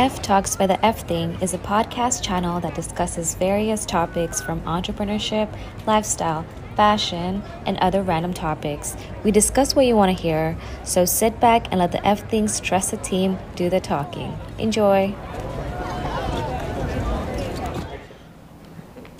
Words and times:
F 0.00 0.22
Talks 0.22 0.56
by 0.56 0.66
the 0.66 0.80
F 0.80 1.06
Thing 1.06 1.36
is 1.42 1.52
a 1.52 1.58
podcast 1.58 2.24
channel 2.24 2.58
that 2.64 2.74
discusses 2.74 3.34
various 3.34 3.84
topics 3.84 4.40
from 4.40 4.62
entrepreneurship, 4.62 5.52
lifestyle, 5.86 6.46
fashion, 6.74 7.42
and 7.66 7.76
other 7.84 8.00
random 8.00 8.32
topics. 8.32 8.96
We 9.24 9.30
discuss 9.30 9.76
what 9.76 9.84
you 9.84 9.96
want 9.96 10.16
to 10.16 10.22
hear, 10.22 10.56
so 10.84 11.04
sit 11.04 11.38
back 11.38 11.68
and 11.70 11.80
let 11.80 11.92
the 11.92 12.00
F 12.00 12.26
Thing's 12.30 12.60
trusted 12.60 13.04
team 13.04 13.36
do 13.56 13.68
the 13.68 13.78
talking. 13.78 14.32
Enjoy! 14.56 15.12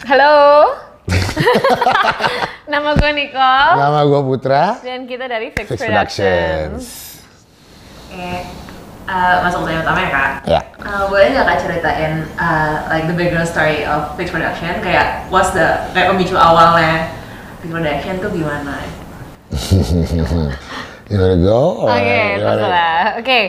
Halo. 0.08 0.80
Nama 2.72 2.96
gue 2.96 3.10
Nicole 3.12 3.76
Nama 3.76 4.00
gue 4.08 4.20
Putra. 4.24 4.80
dan 4.80 5.04
kita 5.04 5.28
dari 5.28 5.52
Fix, 5.52 5.76
Fix 5.76 5.84
Productions. 5.84 6.08
Productions. 6.16 7.20
Oke, 8.16 8.69
eh, 9.10 9.36
masuk 9.42 9.66
tanya 9.66 9.82
utama 9.82 9.98
ya 9.98 10.10
kak. 10.14 10.30
Ya. 10.46 10.60
Eh, 10.78 11.02
boleh 11.10 11.26
nggak 11.34 11.46
kak 11.50 11.58
ceritain 11.66 12.12
eh, 12.38 12.74
like 12.86 13.04
the 13.10 13.16
background 13.18 13.48
story 13.50 13.82
of 13.82 14.14
Fix 14.14 14.30
Production? 14.30 14.78
Kayak 14.86 15.26
what's 15.34 15.50
the 15.50 15.90
kayak 15.90 16.14
pemicu 16.14 16.38
awalnya 16.38 17.10
Fix 17.58 17.74
Production 17.74 18.14
tuh 18.22 18.30
gimana? 18.30 18.78
You 21.10 21.18
wanna 21.18 21.42
go? 21.42 21.90
Oke, 21.90 21.90
wanna- 21.90 22.38
terserah. 22.38 23.02
Oke, 23.18 23.40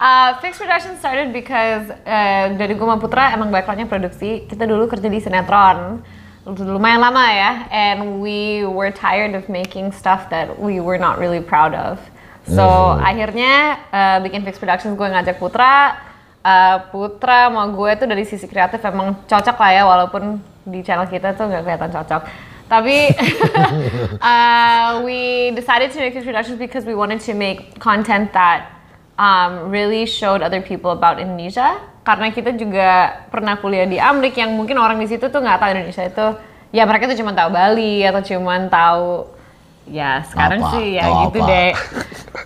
uh, 0.00 0.40
Fix 0.40 0.56
Production 0.56 0.96
started 0.96 1.36
because 1.36 1.92
uh, 2.08 2.56
dari 2.56 2.72
gue 2.72 2.80
sama 2.80 2.96
Putra 2.96 3.36
emang 3.36 3.52
backgroundnya 3.52 3.84
produksi. 3.84 4.48
Kita 4.48 4.64
dulu 4.64 4.88
kerja 4.88 5.04
di 5.12 5.20
sinetron, 5.20 6.00
lumayan 6.48 7.04
lama 7.04 7.28
ya. 7.28 7.68
And 7.68 8.24
we 8.24 8.64
were 8.64 8.88
tired 8.88 9.36
of 9.36 9.52
making 9.52 9.92
stuff 9.92 10.32
that 10.32 10.48
we 10.56 10.80
were 10.80 10.96
not 10.96 11.20
really 11.20 11.44
proud 11.44 11.76
of. 11.76 12.00
So 12.48 12.96
akhirnya 12.96 13.84
uh, 13.92 14.18
bikin 14.24 14.46
Fix 14.46 14.56
Productions 14.56 14.96
gue 14.96 15.08
ngajak 15.08 15.36
Putra. 15.36 16.00
Uh, 16.40 16.88
Putra 16.88 17.52
sama 17.52 17.68
gue 17.68 17.90
tuh 18.00 18.08
dari 18.08 18.24
sisi 18.24 18.48
kreatif 18.48 18.80
emang 18.80 19.12
cocok 19.28 19.56
lah 19.60 19.70
ya, 19.76 19.82
walaupun 19.84 20.40
di 20.64 20.80
channel 20.80 21.04
kita 21.04 21.36
tuh 21.36 21.52
nggak 21.52 21.62
kelihatan 21.68 21.90
cocok. 21.92 22.22
Tapi 22.70 23.12
uh, 24.22 24.88
we 25.06 25.50
decided 25.52 25.92
to 25.92 26.00
make 26.00 26.16
Fix 26.16 26.24
Productions 26.24 26.56
because 26.56 26.88
we 26.88 26.96
wanted 26.96 27.20
to 27.20 27.36
make 27.36 27.76
content 27.76 28.32
that 28.32 28.72
um, 29.20 29.68
really 29.68 30.08
showed 30.08 30.40
other 30.40 30.64
people 30.64 30.96
about 30.96 31.20
Indonesia. 31.20 31.76
Karena 32.00 32.32
kita 32.32 32.56
juga 32.56 33.20
pernah 33.28 33.60
kuliah 33.60 33.84
di 33.84 34.00
Amrik 34.00 34.40
yang 34.40 34.56
mungkin 34.56 34.80
orang 34.80 34.96
di 34.96 35.06
situ 35.12 35.28
tuh 35.28 35.44
nggak 35.44 35.60
tahu 35.60 35.70
Indonesia 35.76 36.04
itu. 36.08 36.26
Ya 36.70 36.86
mereka 36.88 37.10
tuh 37.10 37.18
cuma 37.18 37.36
tahu 37.36 37.50
Bali 37.52 38.00
atau 38.06 38.22
cuma 38.24 38.56
tahu 38.70 39.28
ya 39.90 40.22
sekarang 40.30 40.62
Apa? 40.62 40.72
sih 40.78 40.86
ya 40.96 41.04
Tahu 41.10 41.18
gitu 41.28 41.38
apa? 41.42 41.50
deh. 41.50 41.70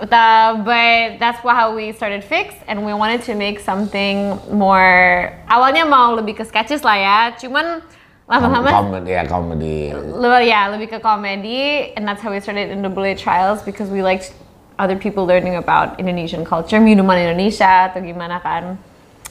Uh, 0.05 0.59
but 0.67 1.21
that's 1.23 1.39
how 1.45 1.71
we 1.75 1.93
started 1.93 2.25
Fix 2.25 2.55
and 2.67 2.85
we 2.85 2.93
wanted 2.93 3.23
to 3.23 3.35
make 3.35 3.61
something 3.61 4.37
more 4.51 5.31
awalnya 5.47 5.87
mau 5.87 6.13
lebih 6.19 6.41
ke 6.41 6.45
sketches 6.45 6.83
lah 6.83 6.99
ya. 6.99 7.19
Cuman 7.39 7.79
lama-lama 8.27 8.69
Comedy, 8.73 9.13
ya 9.15 9.25
comedy. 9.29 9.93
Lebih 9.95 10.43
ya, 10.51 10.61
lebih 10.73 10.89
ke 10.91 10.99
komedi, 10.99 11.93
and 11.95 12.09
that's 12.09 12.21
how 12.25 12.33
we 12.33 12.41
started 12.41 12.73
NAA 12.75 13.15
Trials 13.15 13.63
because 13.63 13.87
we 13.93 14.03
liked 14.03 14.33
other 14.81 14.97
people 14.97 15.29
learning 15.29 15.57
about 15.57 16.01
Indonesian 16.01 16.43
culture, 16.45 16.81
minuman 16.81 17.21
Indonesia 17.21 17.93
atau 17.93 18.01
gimana 18.03 18.41
kan. 18.43 18.81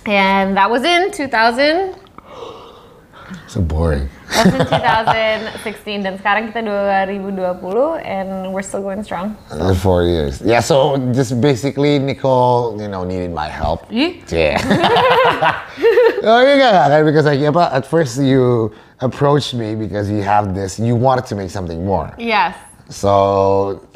And 0.06 0.56
that 0.56 0.70
was 0.70 0.84
in 0.86 1.12
2000, 1.12 1.98
So 3.48 3.62
boring. 3.62 4.10
That 4.34 5.06
was 5.06 5.16
in 5.16 5.42
2016 5.62 6.04
dan 6.04 6.18
sekarang 6.18 6.50
kita 6.50 6.66
2020 6.66 8.02
and 8.02 8.52
we're 8.54 8.66
still 8.66 8.82
going 8.82 9.04
strong. 9.04 9.38
Uh, 9.52 9.74
Four 9.74 10.04
years. 10.04 10.42
Yeah, 10.42 10.60
so 10.60 10.98
just 11.14 11.40
basically 11.42 12.00
Nicole, 12.00 12.80
you 12.82 12.88
know, 12.88 13.04
needed 13.04 13.32
my 13.32 13.48
help. 13.48 13.86
Ih, 13.92 14.24
Yeah. 14.32 14.58
oh, 16.24 16.42
yeah, 16.42 16.90
yeah, 16.90 17.04
because 17.04 17.26
like, 17.26 17.40
at 17.40 17.86
first 17.86 18.18
you 18.18 18.74
approached 19.00 19.54
me 19.54 19.76
because 19.76 20.10
you 20.10 20.24
have 20.24 20.56
this, 20.56 20.80
you 20.80 20.96
wanted 20.96 21.26
to 21.28 21.36
make 21.36 21.52
something 21.52 21.86
more. 21.86 22.14
Yes. 22.18 22.56
So 22.94 23.14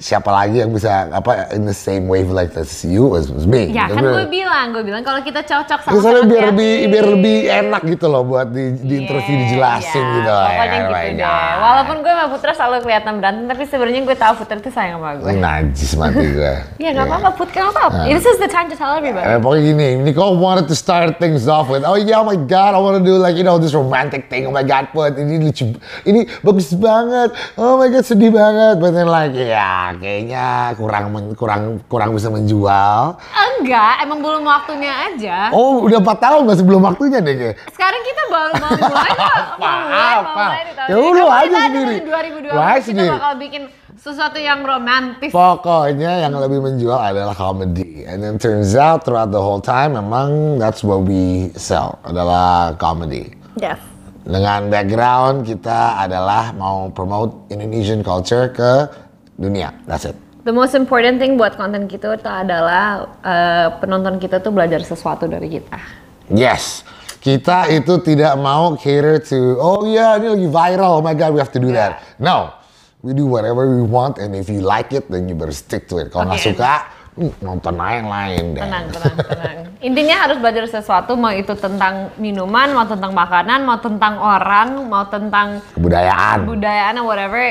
siapa 0.02 0.34
lagi 0.34 0.66
yang 0.66 0.74
bisa 0.74 1.13
apa 1.13 1.53
in 1.53 1.69
the 1.69 1.78
same 1.78 2.09
wavelength 2.09 2.58
as 2.58 2.81
you 2.81 3.06
was, 3.06 3.30
was 3.30 3.46
me. 3.46 3.69
Ya 3.69 3.85
kan 3.85 4.02
Because 4.02 4.25
gue 4.25 4.28
bilang, 4.34 4.66
gue 4.74 4.81
bilang 4.81 5.06
kalau 5.06 5.22
kita 5.22 5.46
cocok 5.46 5.80
sama 5.85 6.02
soalnya 6.02 6.25
biar 6.25 6.44
lebih 6.50 6.74
biar 6.90 7.06
lebih 7.06 7.38
enak 7.46 7.81
gitu 7.85 8.09
loh 8.09 8.25
buat 8.25 8.50
di, 8.50 8.74
di 8.81 9.06
interview 9.06 9.38
Iya, 9.38 9.44
dijelasin 9.46 10.02
iya, 10.02 10.16
gitu. 10.18 10.34
Pokoknya 10.34 10.78
Oh 10.78 10.90
gitu 10.90 10.97
deh. 10.97 11.13
God. 11.22 11.56
Walaupun 11.62 11.96
gue 12.02 12.13
sama 12.18 12.28
Putra 12.34 12.52
selalu 12.58 12.75
kelihatan 12.81 13.13
berantem, 13.22 13.46
tapi 13.46 13.63
sebenarnya 13.69 14.02
gue 14.02 14.18
tahu 14.18 14.34
Putra 14.41 14.56
itu 14.58 14.72
sayang 14.74 14.97
sama 14.97 15.12
gue. 15.22 15.31
najis 15.38 15.91
mati 15.94 16.25
gue. 16.25 16.53
Ya 16.84 16.90
nggak 16.96 17.06
apa-apa, 17.06 17.29
Put, 17.35 17.50
nggak 17.53 17.68
apa-apa. 17.69 18.02
This 18.08 18.25
is 18.25 18.38
the 18.41 18.50
time 18.50 18.68
to 18.72 18.75
tell 18.79 18.97
everybody. 18.97 19.25
Eh, 19.28 19.38
pokoknya 19.38 19.62
gini, 19.62 19.88
Nicole 20.02 20.40
wanted 20.40 20.66
to 20.66 20.78
start 20.78 21.19
things 21.22 21.46
off 21.46 21.68
with, 21.69 21.84
oh 21.84 22.00
yeah, 22.00 22.18
oh 22.18 22.25
my 22.25 22.38
god, 22.38 22.74
I 22.74 22.79
want 22.79 22.97
to 22.97 23.03
do 23.03 23.19
like, 23.19 23.35
you 23.38 23.44
know, 23.46 23.59
this 23.59 23.78
romantic 23.78 24.25
thing, 24.31 24.47
oh 24.50 24.53
my 24.56 24.64
god, 24.66 24.90
Put, 24.90 25.19
ini 25.19 25.38
lucu, 25.38 25.75
ini 26.08 26.25
bagus 26.41 26.72
banget, 26.74 27.35
oh 27.59 27.78
my 27.78 27.91
god, 27.91 28.06
sedih 28.08 28.31
banget, 28.31 28.79
then 28.89 29.07
like, 29.07 29.33
ya 29.33 29.91
kayaknya 29.95 30.45
kurang 30.75 31.09
men- 31.09 31.33
kurang 31.33 31.61
kurang 31.85 32.11
bisa 32.11 32.27
menjual. 32.27 33.15
Enggak, 33.57 33.93
emang 34.01 34.19
belum 34.21 34.43
waktunya 34.43 34.93
aja. 35.07 35.49
Oh, 35.49 35.83
udah 35.83 35.97
4 35.97 36.17
tahun 36.17 36.39
nggak 36.45 36.59
sebelum 36.59 36.81
waktunya 36.83 37.19
deh 37.19 37.35
kayak. 37.35 37.55
Sekarang 37.71 38.01
kita 38.01 38.21
baru 38.27 38.53
mau 38.55 38.71
mulai 38.77 39.13
apa? 39.17 40.45
tahun 40.77 40.89
Ya 40.89 40.95
udah, 40.95 41.25
aja 41.27 41.43
kita 41.43 41.59
sendiri. 41.65 41.95
di 41.97 42.05
2020 42.05 42.53
Wah, 42.53 42.69
kita 42.71 42.85
sendiri. 42.85 43.09
bakal 43.11 43.33
bikin 43.37 43.63
sesuatu 43.97 44.37
yang 44.37 44.59
romantis. 44.61 45.31
Pokoknya 45.33 46.11
yang 46.21 46.37
lebih 46.37 46.61
menjual 46.61 46.95
adalah 46.95 47.33
comedy. 47.33 48.05
And 48.05 48.21
then 48.21 48.37
turns 48.37 48.71
out 48.71 49.03
throughout 49.03 49.33
the 49.33 49.41
whole 49.41 49.59
time 49.59 49.97
memang 49.97 50.55
that's 50.55 50.85
what 50.85 51.03
we 51.03 51.49
sell 51.57 51.97
adalah 52.05 52.77
comedy. 52.77 53.33
Yes. 53.57 53.81
Dengan 54.27 54.67
background 54.67 55.47
kita 55.47 56.03
adalah 56.03 56.51
mau 56.51 56.91
promote 56.91 57.47
Indonesian 57.47 58.03
culture 58.03 58.51
ke 58.51 58.91
dunia. 59.39 59.71
That's 59.88 60.03
it. 60.03 60.19
The 60.43 60.51
most 60.51 60.75
important 60.75 61.23
thing 61.23 61.39
buat 61.39 61.55
konten 61.55 61.88
kita 61.88 62.11
itu 62.11 62.27
adalah 62.27 63.07
eh, 63.23 63.67
penonton 63.79 64.19
kita 64.19 64.43
tuh 64.43 64.51
belajar 64.51 64.83
sesuatu 64.83 65.31
dari 65.31 65.47
kita. 65.47 65.79
Yes. 66.27 66.83
Kita 67.23 67.71
itu 67.71 68.03
tidak 68.03 68.35
mau 68.35 68.75
cater 68.75 69.23
to, 69.23 69.59
oh 69.63 69.87
yeah, 69.87 70.19
ini 70.19 70.27
lagi 70.27 70.47
viral, 70.51 70.99
oh 70.99 71.03
my 71.03 71.16
god, 71.16 71.31
we 71.31 71.39
have 71.39 71.51
to 71.55 71.63
do 71.63 71.71
that. 71.71 72.03
No. 72.19 72.51
We 72.99 73.16
do 73.16 73.31
whatever 73.31 73.63
we 73.63 73.83
want 73.83 74.19
and 74.19 74.35
if 74.35 74.51
you 74.51 74.59
like 74.59 74.91
it, 74.91 75.07
then 75.07 75.31
you 75.31 75.39
better 75.39 75.55
stick 75.55 75.87
to 75.87 76.03
it. 76.03 76.11
Kalau 76.11 76.27
nggak 76.27 76.43
suka, 76.43 76.97
nonton 77.41 77.73
aja 77.81 77.94
yang 77.97 78.09
lain 78.13 78.44
deh. 78.53 78.61
Tenang, 78.61 78.85
tenang, 78.94 79.16
tenang. 79.25 79.57
Intinya 79.81 80.16
harus 80.25 80.38
belajar 80.38 80.69
sesuatu, 80.69 81.17
mau 81.17 81.33
itu 81.33 81.53
tentang 81.57 82.13
minuman, 82.22 82.78
mau 82.78 82.85
tentang 82.85 83.09
makanan, 83.11 83.66
mau 83.66 83.81
tentang 83.81 84.22
orang, 84.22 84.85
mau 84.85 85.05
tentang 85.09 85.66
Kebudayaan. 85.73 86.45
budayaan 86.45 86.94
or 87.01 87.05
whatever. 87.09 87.41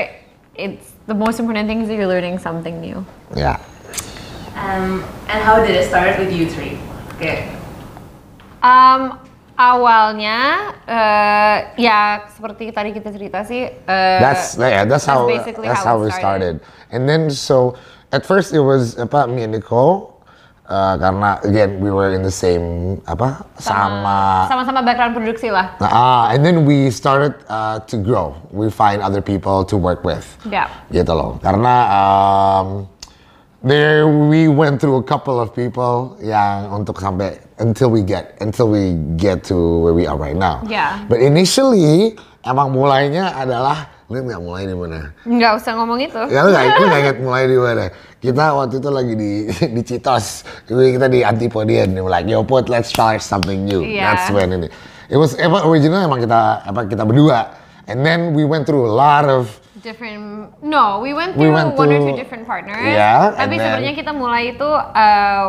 It's 0.55 0.95
the 1.05 1.13
most 1.13 1.37
important 1.43 1.67
thing 1.67 1.83
is 1.83 1.91
you're 1.91 2.07
learning 2.07 2.39
something 2.39 2.79
new. 2.79 3.03
Ya. 3.35 3.59
Um, 4.57 5.05
and 5.29 5.39
how 5.45 5.61
did 5.61 5.75
it 5.75 5.85
start 5.85 6.17
with 6.17 6.31
you 6.31 6.47
three? 6.49 6.79
Kayak 7.19 7.53
Um, 8.57 9.21
awalnya 9.53 10.73
eh, 10.89 11.57
ya 11.77 12.25
seperti 12.33 12.73
tadi 12.73 12.89
kita 12.89 13.13
cerita 13.13 13.45
sih. 13.45 13.69
eh, 13.69 14.17
That's 14.17 14.57
yeah, 14.57 14.81
that's 14.81 15.05
how 15.05 15.29
that's 15.29 15.85
how 15.85 15.93
how, 15.93 16.01
it 16.01 16.09
we 16.09 16.11
started. 16.11 16.57
And 16.89 17.05
then 17.05 17.29
so 17.29 17.77
at 18.11 18.25
first 18.25 18.53
it 18.53 18.63
was 18.63 18.95
apa 18.95 19.27
me 19.27 19.43
and 19.43 19.51
Nicole 19.51 20.17
uh, 20.67 20.95
karena 20.99 21.39
again 21.43 21.79
we 21.79 21.91
were 21.91 22.11
in 22.13 22.23
the 22.23 22.31
same 22.31 22.99
apa 23.07 23.43
sama, 23.59 24.47
sama-sama 24.47 24.79
background 24.83 25.15
produksi 25.15 25.51
lah. 25.51 25.75
ah 25.83 26.31
and 26.31 26.43
then 26.43 26.63
we 26.67 26.91
started 26.91 27.35
uh, 27.51 27.79
to 27.87 27.99
grow. 27.99 28.35
We 28.51 28.71
find 28.71 29.01
other 29.01 29.23
people 29.23 29.63
to 29.67 29.75
work 29.75 30.03
with. 30.03 30.27
Ya. 30.47 30.71
Gitu 30.91 31.11
loh. 31.11 31.39
Karena 31.43 31.75
um, 31.91 32.67
there 33.63 34.07
we 34.07 34.47
went 34.47 34.79
through 34.79 35.01
a 35.01 35.05
couple 35.05 35.39
of 35.39 35.51
people 35.51 36.15
yang 36.23 36.71
untuk 36.71 36.99
sampai 36.99 37.39
until 37.59 37.89
we 37.89 38.05
get 38.05 38.37
until 38.39 38.69
we 38.69 38.95
get 39.17 39.43
to 39.47 39.55
where 39.83 39.95
we 39.95 40.05
are 40.07 40.19
right 40.19 40.37
now. 40.37 40.63
Yeah. 40.67 41.03
But 41.11 41.19
initially 41.19 42.15
emang 42.45 42.71
mulainya 42.71 43.35
adalah 43.35 43.96
lu 44.07 44.23
nggak 44.23 44.39
mulai 44.39 44.63
di 44.63 44.71
mana? 44.71 45.11
Nggak 45.27 45.51
usah 45.59 45.71
ngomong 45.75 45.99
itu. 45.99 46.21
Ya 46.31 46.47
lu 46.47 46.55
nggak 46.55 46.63
nggak 46.79 47.01
inget 47.03 47.17
mulai 47.19 47.43
di 47.43 47.57
mana? 47.59 47.85
Kita 48.23 48.55
waktu 48.55 48.79
itu 48.79 48.89
lagi 48.89 49.13
di 49.19 49.31
di 49.75 49.81
Citos, 49.83 50.47
kita 50.63 51.11
di 51.11 51.27
Antipodian, 51.27 51.91
they 51.91 51.99
were 51.99 52.11
like, 52.11 52.23
yo 52.23 52.39
put 52.39 52.71
let's 52.71 52.87
try 52.87 53.19
something 53.19 53.67
new. 53.67 53.83
Iya. 53.83 54.15
That's 54.15 54.31
when 54.31 54.55
ini. 54.55 54.71
It 55.11 55.19
was 55.19 55.35
emang 55.35 55.67
original 55.67 56.07
emang 56.07 56.23
kita 56.23 56.63
apa 56.63 56.87
kita 56.87 57.03
berdua, 57.03 57.51
and 57.91 58.07
then 58.07 58.31
we 58.31 58.47
went 58.47 58.63
through 58.63 58.87
a 58.87 58.91
lot 58.95 59.27
of 59.27 59.51
different 59.81 60.49
no 60.63 60.99
we 60.99 61.13
went 61.13 61.37
We 61.37 61.45
through 61.45 61.53
went 61.53 61.75
one 61.77 61.89
or 61.89 61.97
through- 61.97 62.11
two 62.11 62.17
different 62.17 62.45
partners 62.47 62.81
Yeah, 62.89 63.33
tapi 63.37 63.61
sebenarnya 63.61 63.93
kita 63.93 64.11
mulai 64.11 64.57
itu 64.57 64.65
uh, 64.65 65.47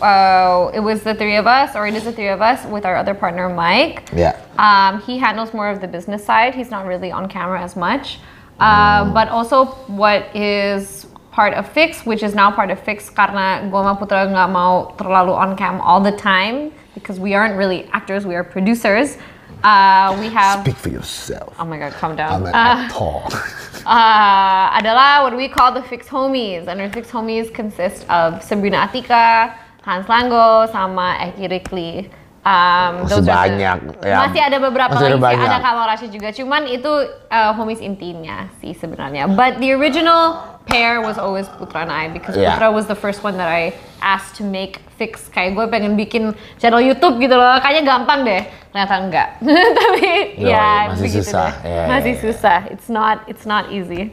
uh, 0.00 0.70
it 0.72 0.80
was 0.80 1.02
the 1.04 1.14
three 1.14 1.36
of 1.36 1.46
us 1.46 1.76
or 1.76 1.86
it 1.86 1.94
is 1.94 2.04
the 2.04 2.12
three 2.12 2.32
of 2.32 2.40
us 2.40 2.64
with 2.68 2.84
our 2.88 2.96
other 2.96 3.14
partner 3.14 3.48
Mike 3.52 4.08
Yeah. 4.14 4.36
um, 4.56 5.02
he 5.04 5.18
handles 5.18 5.52
more 5.52 5.68
of 5.68 5.80
the 5.80 5.88
business 5.88 6.24
side 6.24 6.54
he's 6.54 6.70
not 6.70 6.86
really 6.86 7.12
on 7.12 7.28
camera 7.28 7.60
as 7.60 7.76
much 7.76 8.18
Mm. 8.58 8.66
uh, 8.66 9.02
but 9.14 9.30
also 9.30 9.70
what 9.86 10.34
is 10.34 11.06
part 11.30 11.54
of 11.54 11.62
Fix, 11.70 12.02
which 12.02 12.26
is 12.26 12.34
now 12.34 12.50
part 12.50 12.74
of 12.74 12.82
Fix 12.82 13.06
karena 13.06 13.62
sama 13.70 13.94
Putra 13.94 14.26
nggak 14.26 14.50
mau 14.50 14.90
terlalu 14.98 15.30
on 15.30 15.54
cam 15.54 15.78
all 15.78 16.02
the 16.02 16.10
time 16.18 16.74
because 16.98 17.22
we 17.22 17.38
aren't 17.38 17.54
really 17.54 17.86
actors, 17.94 18.26
we 18.26 18.34
are 18.34 18.42
producers. 18.42 19.14
Uh, 19.62 20.16
we 20.20 20.28
have 20.30 20.60
Speak 20.62 20.76
for 20.76 20.88
yourself. 20.88 21.54
oh 21.58 21.64
my 21.64 21.78
god, 21.78 21.92
calm 21.98 22.12
I'm 22.12 22.16
down. 22.16 22.46
an 22.46 22.54
Uh, 22.54 22.86
uh, 23.86 24.78
adalah 24.78 25.22
what 25.26 25.34
we 25.36 25.48
call 25.48 25.72
the 25.74 25.82
Fix 25.82 26.06
Homies, 26.08 26.68
and 26.68 26.80
our 26.80 26.90
Fix 26.90 27.10
Homies 27.10 27.52
consist 27.52 28.06
of 28.08 28.42
Sabrina 28.42 28.86
Atika, 28.86 29.54
Hans 29.82 30.06
Lango, 30.06 30.70
sama 30.70 31.18
Eki 31.18 31.46
Rikli. 31.50 32.06
Um, 32.46 33.04
Masih 33.04 33.20
the- 33.20 33.28
banyak, 33.28 33.78
ya. 34.06 34.16
Masih 34.24 34.40
ada 34.40 34.56
beberapa 34.62 34.94
Masih 34.94 35.10
ada 35.10 35.20
lagi 35.20 35.42
ada. 35.42 35.58
Kamal 35.60 35.84
Rashid 35.90 36.10
juga. 36.14 36.30
Cuman 36.32 36.64
itu 36.64 36.88
uh, 37.28 37.52
homies 37.52 37.82
intinya 37.82 38.48
sih 38.62 38.72
sebenarnya. 38.72 39.28
But 39.28 39.58
the 39.60 39.74
original 39.76 40.38
pair 40.64 41.02
was 41.02 41.18
always 41.18 41.44
Putra 41.60 41.82
and 41.84 41.92
I 41.92 42.08
because 42.08 42.38
Yeah. 42.38 42.56
Putra 42.56 42.72
was 42.72 42.86
the 42.86 42.96
first 42.96 43.20
one 43.20 43.36
that 43.36 43.50
I 43.50 43.74
asked 44.00 44.38
to 44.40 44.44
make 44.48 44.80
fix. 44.98 45.30
Kayak 45.30 45.54
gue 45.54 45.64
pengen 45.70 45.94
bikin 45.94 46.34
channel 46.58 46.82
YouTube 46.82 47.22
gitu 47.22 47.38
loh. 47.38 47.56
Kayaknya 47.62 47.82
gampang 47.86 48.26
deh. 48.26 48.42
Ternyata 48.74 48.94
enggak. 48.98 49.28
Tapi 49.78 50.08
Yo, 50.36 50.50
ya 50.50 50.90
masih 50.90 51.02
begitu 51.06 51.30
susah. 51.30 51.50
deh. 51.62 51.70
Ya, 51.70 51.84
masih 51.86 52.12
ya, 52.12 52.18
ya. 52.18 52.22
susah. 52.26 52.58
It's 52.74 52.88
not 52.90 53.16
it's 53.30 53.46
not 53.46 53.70
easy. 53.70 54.10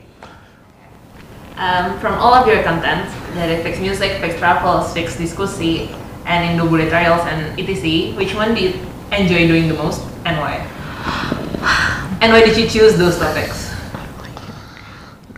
Um, 1.56 1.98
from 2.04 2.20
all 2.20 2.36
of 2.36 2.46
your 2.46 2.60
content, 2.68 3.08
dari 3.32 3.64
Fix 3.64 3.80
Music, 3.80 4.20
Fix 4.20 4.36
Travels, 4.44 4.92
Fix 4.92 5.16
Diskusi, 5.16 5.88
and 6.28 6.44
Indo 6.44 6.68
Bullet 6.68 6.92
Trials 6.92 7.24
and 7.32 7.56
etc., 7.56 8.12
which 8.20 8.36
one 8.36 8.52
do 8.54 8.60
you 8.60 8.72
enjoy 9.16 9.48
doing 9.48 9.72
the 9.72 9.78
most 9.80 10.04
and 10.28 10.36
why? 10.38 10.60
And 12.24 12.32
why 12.32 12.44
did 12.44 12.58
you 12.58 12.68
choose 12.68 12.98
those 12.98 13.20
topics? 13.20 13.65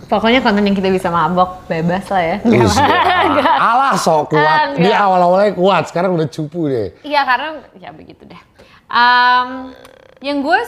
Pokoknya 0.08 0.40
konten 0.40 0.64
yang 0.64 0.72
kita 0.72 0.88
bisa 0.88 1.12
mabok 1.12 1.68
bebas 1.68 2.08
lah 2.08 2.24
ya. 2.24 2.36
Ih, 2.48 2.64
enggak. 2.64 3.58
Alah 3.72 3.94
sok 4.00 4.32
kuat. 4.32 4.80
Enggak. 4.80 4.88
Dia 4.88 4.96
awal-awalnya 5.04 5.52
kuat, 5.52 5.84
sekarang 5.92 6.16
udah 6.16 6.28
cupu 6.32 6.72
deh. 6.72 6.96
Iya 7.04 7.28
karena 7.28 7.48
ya 7.76 7.92
begitu 7.92 8.24
deh. 8.24 8.42
Um, 8.88 9.76
yang 10.24 10.40
gue 10.48 10.60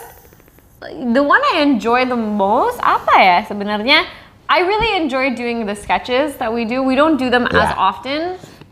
the 1.15 1.23
one 1.23 1.39
I 1.55 1.63
enjoy 1.63 2.03
the 2.03 2.19
most 2.19 2.79
apa 2.83 3.15
ya 3.15 3.37
sebenarnya 3.47 4.03
I 4.49 4.65
really 4.65 4.97
enjoy 4.99 5.37
doing 5.37 5.63
the 5.69 5.75
sketches 5.77 6.35
that 6.41 6.51
we 6.51 6.65
do. 6.65 6.81
We 6.83 6.97
don't 6.99 7.15
do 7.15 7.29
them 7.29 7.45
as 7.47 7.69
Yeah. 7.69 7.77
often 7.77 8.19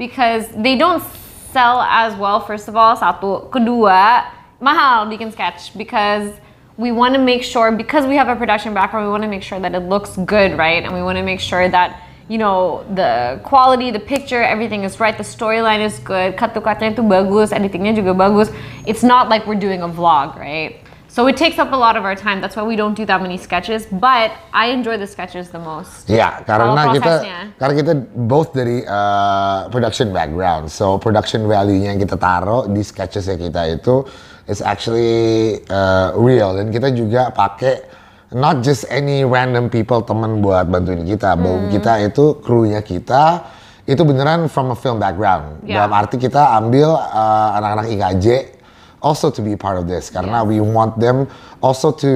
because 0.01 0.49
they 0.51 0.73
don't 0.73 1.05
sell 1.53 1.79
as 1.85 2.17
well. 2.17 2.41
First 2.41 2.65
of 2.67 2.73
all, 2.75 2.97
satu, 2.97 3.47
kedua 3.53 4.25
mahal 4.57 5.05
bikin 5.05 5.29
sketch 5.29 5.77
because 5.77 6.33
we 6.77 6.91
want 6.91 7.15
to 7.15 7.21
make 7.21 7.43
sure 7.43 7.71
because 7.71 8.05
we 8.05 8.15
have 8.15 8.29
a 8.29 8.35
production 8.35 8.73
background, 8.73 9.07
we 9.07 9.11
want 9.11 9.23
to 9.23 9.29
make 9.29 9.43
sure 9.43 9.59
that 9.59 9.73
it 9.73 9.79
looks 9.79 10.15
good, 10.17 10.57
right? 10.57 10.83
And 10.83 10.93
we 10.93 11.01
want 11.01 11.17
to 11.17 11.23
make 11.23 11.39
sure 11.39 11.67
that 11.69 12.01
you 12.29 12.37
know 12.37 12.85
the 12.93 13.39
quality, 13.43 13.89
the 13.89 13.99
picture, 13.99 14.43
everything 14.43 14.83
is 14.83 14.99
right. 14.99 15.17
The 15.17 15.23
storyline 15.23 15.83
is 15.83 15.99
good. 15.99 16.35
Itu 16.37 17.01
bagus, 17.03 17.51
editingnya 17.51 17.95
juga 17.97 18.13
bagus. 18.13 18.51
It's 18.85 19.03
not 19.03 19.29
like 19.29 19.47
we're 19.47 19.59
doing 19.59 19.81
a 19.81 19.89
vlog, 19.89 20.37
right? 20.37 20.77
So 21.09 21.25
it 21.25 21.35
takes 21.35 21.57
up 21.57 21.71
a 21.71 21.75
lot 21.75 21.97
of 21.97 22.05
our 22.05 22.13
time. 22.13 22.41
That's 22.41 22.55
why 22.55 22.61
we 22.61 22.75
don't 22.75 22.93
do 22.93 23.03
that 23.05 23.23
many 23.23 23.37
sketches. 23.37 23.87
But 23.89 24.37
I 24.53 24.67
enjoy 24.67 24.97
the 25.01 25.07
sketches 25.07 25.49
the 25.49 25.57
most. 25.57 26.05
Ya, 26.05 26.45
karena 26.45 26.93
kita 26.93 27.13
karena 27.57 27.73
kita 27.73 27.93
both 28.29 28.53
dari 28.53 28.85
uh, 28.85 29.65
production 29.73 30.13
background. 30.13 30.69
So 30.69 31.01
production 31.01 31.49
value-nya 31.49 31.97
yang 31.97 32.01
kita 32.05 32.21
taruh 32.21 32.69
di 32.69 32.85
sketches 32.85 33.25
kita 33.25 33.65
itu 33.65 34.05
is 34.47 34.63
actually 34.63 35.59
uh, 35.67 36.15
real 36.15 36.55
dan 36.55 36.71
kita 36.71 36.91
juga 36.91 37.29
pakai 37.29 37.83
not 38.31 38.59
just 38.59 38.83
any 38.87 39.23
random 39.23 39.67
people 39.67 39.99
temen 40.01 40.39
buat 40.39 40.67
bantuin 40.67 41.03
kita. 41.03 41.35
Bahwa 41.35 41.67
Hmm. 41.67 41.71
kita 41.71 41.93
itu 42.03 42.25
krunya 42.39 42.79
kita 42.79 43.43
itu 43.83 44.03
beneran 44.03 44.51
from 44.51 44.71
a 44.71 44.77
film 44.77 44.99
background. 44.99 45.63
Yeah. 45.63 45.83
Dalam 45.83 45.91
arti 45.95 46.19
kita 46.19 46.55
ambil 46.55 46.91
uh, 46.91 47.49
anak-anak 47.55 47.87
IKJ 47.87 48.27
also 48.99 49.31
to 49.31 49.39
be 49.39 49.55
part 49.55 49.79
of 49.79 49.87
this 49.87 50.09
karena 50.09 50.43
we 50.43 50.59
want 50.59 50.99
them 50.99 51.23
also 51.61 51.93
to 51.95 52.11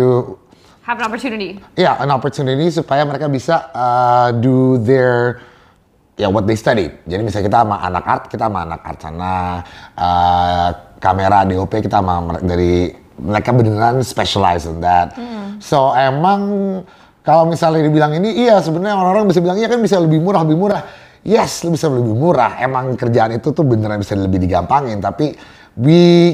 Have 0.81 0.97
an 0.97 1.07
opportunity. 1.07 1.61
yeah, 1.77 1.95
an 2.01 2.09
opportunity 2.09 2.67
supaya 2.67 3.05
mereka 3.05 3.29
bisa 3.29 3.69
uh, 3.71 4.33
do 4.33 4.81
their 4.81 5.39
ya 6.17 6.27
what 6.27 6.43
they 6.43 6.57
studied. 6.57 6.91
Jadi 7.05 7.21
misalnya 7.23 7.47
kita 7.47 7.59
sama 7.63 7.75
anak 7.79 8.03
art, 8.03 8.23
kita 8.27 8.49
sama 8.49 8.59
anak 8.65 8.81
art 8.83 8.99
sana, 8.99 9.33
uh, 9.95 10.69
kamera 11.01 11.43
DOP 11.49 11.81
kita 11.81 11.97
sama 11.99 12.37
dari 12.45 12.93
mereka 13.17 13.49
beneran 13.51 14.05
specialize 14.05 14.69
in 14.69 14.79
that. 14.79 15.17
So 15.57 15.91
emang 15.97 16.41
kalau 17.21 17.45
misalnya 17.49 17.85
dibilang 17.85 18.17
ini 18.17 18.45
iya 18.45 18.61
sebenarnya 18.61 18.97
orang-orang 18.97 19.29
bisa 19.29 19.41
bilang 19.41 19.57
iya 19.57 19.69
kan 19.69 19.81
bisa 19.81 19.97
lebih 19.97 20.21
murah 20.21 20.41
lebih 20.45 20.57
murah. 20.57 20.81
Yes, 21.21 21.61
bisa 21.61 21.85
lebih 21.85 22.17
murah. 22.17 22.57
Emang 22.57 22.97
kerjaan 22.97 23.37
itu 23.37 23.53
tuh 23.53 23.61
beneran 23.61 24.01
bisa 24.01 24.17
lebih 24.17 24.41
digampangin. 24.41 24.97
Tapi 24.97 25.37
we 25.77 26.33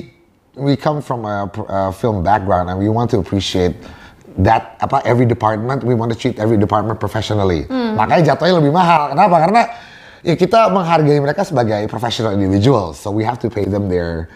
we 0.56 0.80
come 0.80 1.04
from 1.04 1.28
a, 1.28 1.48
a 1.68 1.80
film 1.92 2.24
background 2.24 2.72
and 2.72 2.80
we 2.80 2.88
want 2.88 3.12
to 3.12 3.20
appreciate 3.20 3.76
that 4.40 4.80
apa 4.80 5.04
every 5.04 5.28
department 5.28 5.84
we 5.84 5.92
want 5.92 6.14
to 6.14 6.18
treat 6.18 6.40
every 6.40 6.56
department 6.56 7.04
professionally. 7.04 7.68
Makanya 7.68 8.34
jatuhnya 8.36 8.64
lebih 8.64 8.72
mahal. 8.72 9.12
Kenapa? 9.12 9.36
Karena 9.44 9.62
ya 10.24 10.36
kita 10.40 10.72
menghargai 10.72 11.20
mereka 11.20 11.44
sebagai 11.44 11.84
professional 11.92 12.32
individuals, 12.32 12.96
so 12.96 13.12
we 13.12 13.28
have 13.28 13.36
to 13.36 13.52
pay 13.52 13.68
them 13.68 13.92
their 13.92 14.32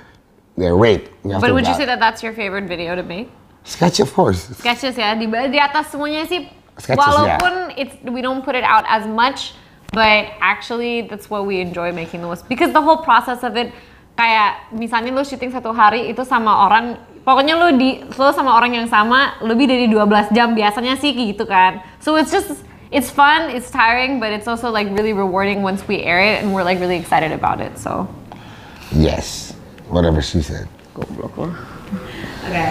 We 0.62 1.34
have 1.34 1.42
But 1.42 1.54
would 1.54 1.66
you 1.66 1.74
say 1.74 1.86
that 1.86 2.00
that's 2.00 2.22
your 2.22 2.34
favorite 2.34 2.69
video 2.69 2.94
to 2.94 3.02
make? 3.02 3.30
sketch 3.63 4.00
of 4.00 4.10
course. 4.13 4.50
sketches 4.58 4.98
ya 4.98 5.13
di 5.13 5.30
di 5.30 5.60
atas 5.62 5.94
semuanya 5.94 6.25
sih. 6.25 6.50
Sketches, 6.81 6.98
walaupun 6.98 7.78
it's 7.78 7.94
we 8.10 8.25
don't 8.25 8.42
put 8.42 8.58
it 8.58 8.66
out 8.66 8.81
as 8.90 9.06
much 9.06 9.54
but 9.94 10.34
actually 10.42 11.06
that's 11.06 11.30
what 11.30 11.46
we 11.46 11.62
enjoy 11.62 11.92
making 11.94 12.22
the 12.22 12.30
most. 12.30 12.48
Because 12.50 12.74
the 12.74 12.81
whole 12.81 13.06
process 13.06 13.44
of 13.44 13.54
it 13.54 13.69
kayak 14.18 14.74
misalnya 14.74 15.13
lu 15.13 15.24
syuting 15.24 15.54
satu 15.54 15.72
hari 15.74 16.10
itu 16.10 16.22
sama 16.25 16.68
orang 16.68 17.00
pokoknya 17.22 17.54
lu 17.57 17.78
di 17.78 18.02
lu 18.06 18.31
sama 18.34 18.57
orang 18.57 18.75
yang 18.75 18.88
sama 18.90 19.38
lebih 19.46 19.69
dari 19.69 19.86
12 19.88 20.34
jam 20.34 20.57
biasanya 20.57 20.98
sih 20.98 21.14
gitu 21.14 21.46
kan. 21.46 21.86
So 22.02 22.18
it's 22.18 22.34
just 22.34 22.66
it's 22.90 23.14
fun 23.14 23.54
it's 23.54 23.69
tiring 23.69 24.18
but 24.18 24.34
it's 24.34 24.50
also 24.50 24.74
like 24.74 24.90
really 24.98 25.14
rewarding 25.14 25.62
once 25.62 25.86
we 25.86 26.02
air 26.02 26.19
it 26.19 26.42
and 26.42 26.50
we're 26.50 26.66
like 26.66 26.81
really 26.81 26.98
excited 26.98 27.30
about 27.31 27.62
it 27.62 27.78
so. 27.78 28.10
Yes, 28.92 29.56
whatever 29.92 30.22
she 30.22 30.42
said. 30.42 30.68
Okay. 30.98 32.70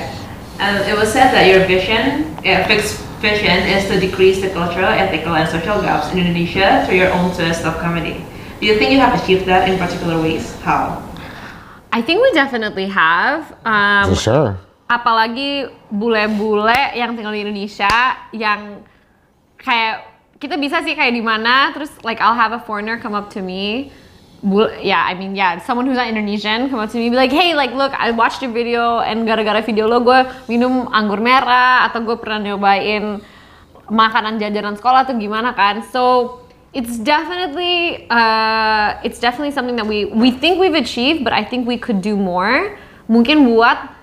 Um, 0.61 0.77
it 0.85 0.97
was 0.97 1.13
said 1.13 1.33
that 1.33 1.49
your 1.49 1.65
vision, 1.65 2.37
uh, 2.45 2.67
fixed 2.69 3.01
vision, 3.21 3.65
is 3.69 3.89
to 3.89 4.01
decrease 4.01 4.41
the 4.41 4.51
cultural, 4.51 4.89
ethical, 4.89 5.37
and 5.37 5.49
social 5.49 5.81
gaps 5.81 6.13
in 6.13 6.19
Indonesia 6.21 6.85
through 6.85 6.97
your 6.97 7.13
own 7.13 7.33
twist 7.33 7.65
of 7.65 7.77
comedy. 7.81 8.25
Do 8.61 8.67
you 8.67 8.77
think 8.77 8.93
you 8.93 9.01
have 9.01 9.17
achieved 9.17 9.47
that 9.49 9.69
in 9.69 9.79
particular 9.81 10.21
ways? 10.21 10.53
How? 10.61 11.01
I 11.93 12.03
think 12.03 12.21
we 12.21 12.31
definitely 12.33 12.87
have 12.89 13.57
um, 13.65 14.13
For 14.13 14.21
sure. 14.21 14.51
apalagi 14.91 15.71
bule-bule 15.89 16.77
yang 16.93 17.17
tinggal 17.17 17.33
di 17.33 17.41
Indonesia 17.47 17.95
yang 18.35 18.85
kayak 19.57 20.03
kita 20.43 20.59
bisa 20.59 20.83
sih 20.83 20.99
kayak 20.99 21.15
di 21.15 21.23
mana 21.23 21.71
terus 21.73 21.93
like 22.03 22.19
I'll 22.19 22.37
have 22.37 22.51
a 22.51 22.61
foreigner 22.65 22.99
come 22.99 23.15
up 23.15 23.31
to 23.37 23.41
me 23.45 23.95
yeah, 24.81 25.05
I 25.05 25.15
mean, 25.15 25.37
yeah, 25.37 25.59
someone 25.61 25.87
who's 25.87 25.97
not 25.97 26.09
Indonesian 26.09 26.71
come 26.71 26.81
up 26.81 26.91
to 26.91 26.99
me, 26.99 27.11
be 27.11 27.17
like, 27.17 27.33
hey, 27.33 27.55
like, 27.55 27.73
look, 27.73 27.93
I 27.93 28.11
watched 28.11 28.43
your 28.43 28.53
video, 28.53 29.01
and 29.01 29.27
gara-gara 29.27 29.61
video 29.61 29.87
lo, 29.87 30.01
gue 30.01 30.25
minum 30.49 30.89
anggur 30.89 31.21
merah, 31.21 31.85
atau 31.89 32.01
gue 32.01 32.17
pernah 32.17 32.41
nyobain 32.41 33.21
makanan 33.91 34.41
jajanan 34.41 34.79
sekolah 34.81 35.05
atau 35.05 35.19
gimana 35.21 35.53
kan. 35.53 35.85
So, 35.93 36.41
it's 36.73 36.97
definitely, 36.97 38.07
uh, 38.09 38.97
it's 39.05 39.21
definitely 39.21 39.53
something 39.53 39.77
that 39.77 39.87
we, 39.87 40.09
we 40.09 40.31
think 40.31 40.57
we've 40.57 40.79
achieved, 40.79 41.25
but 41.25 41.35
I 41.35 41.45
think 41.45 41.69
we 41.69 41.77
could 41.77 42.01
do 42.01 42.17
more. 42.17 42.79
Mungkin 43.11 43.45
buat 43.45 44.01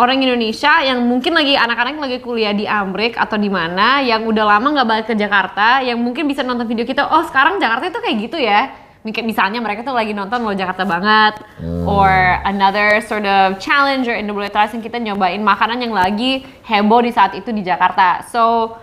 orang 0.00 0.24
Indonesia 0.24 0.80
yang 0.80 1.04
mungkin 1.04 1.36
lagi 1.36 1.52
anak-anak 1.52 2.00
lagi 2.00 2.18
kuliah 2.24 2.56
di 2.56 2.64
Amrik 2.64 3.20
atau 3.20 3.36
di 3.36 3.52
mana 3.52 4.00
yang 4.00 4.24
udah 4.24 4.56
lama 4.56 4.72
nggak 4.72 4.88
balik 4.88 5.06
ke 5.12 5.14
Jakarta 5.20 5.84
yang 5.84 6.00
mungkin 6.00 6.24
bisa 6.24 6.40
nonton 6.40 6.64
video 6.64 6.88
kita 6.88 7.04
oh 7.04 7.20
sekarang 7.28 7.60
Jakarta 7.60 7.92
itu 7.92 8.00
kayak 8.00 8.16
gitu 8.24 8.40
ya 8.40 8.72
misalnya 9.04 9.60
mereka 9.64 9.80
tuh 9.80 9.96
lagi 9.96 10.12
nonton 10.12 10.44
lo 10.44 10.52
Jakarta 10.52 10.84
banget 10.84 11.40
or 11.88 12.10
another 12.44 13.00
sort 13.00 13.24
of 13.24 13.56
challenge 13.56 14.04
or 14.04 14.12
individualitas 14.12 14.76
yang 14.76 14.84
kita 14.84 15.00
nyobain 15.00 15.40
makanan 15.40 15.80
yang 15.80 15.94
lagi 15.96 16.44
heboh 16.68 17.00
di 17.00 17.12
saat 17.12 17.32
itu 17.32 17.48
di 17.48 17.64
Jakarta. 17.64 18.28
So 18.28 18.76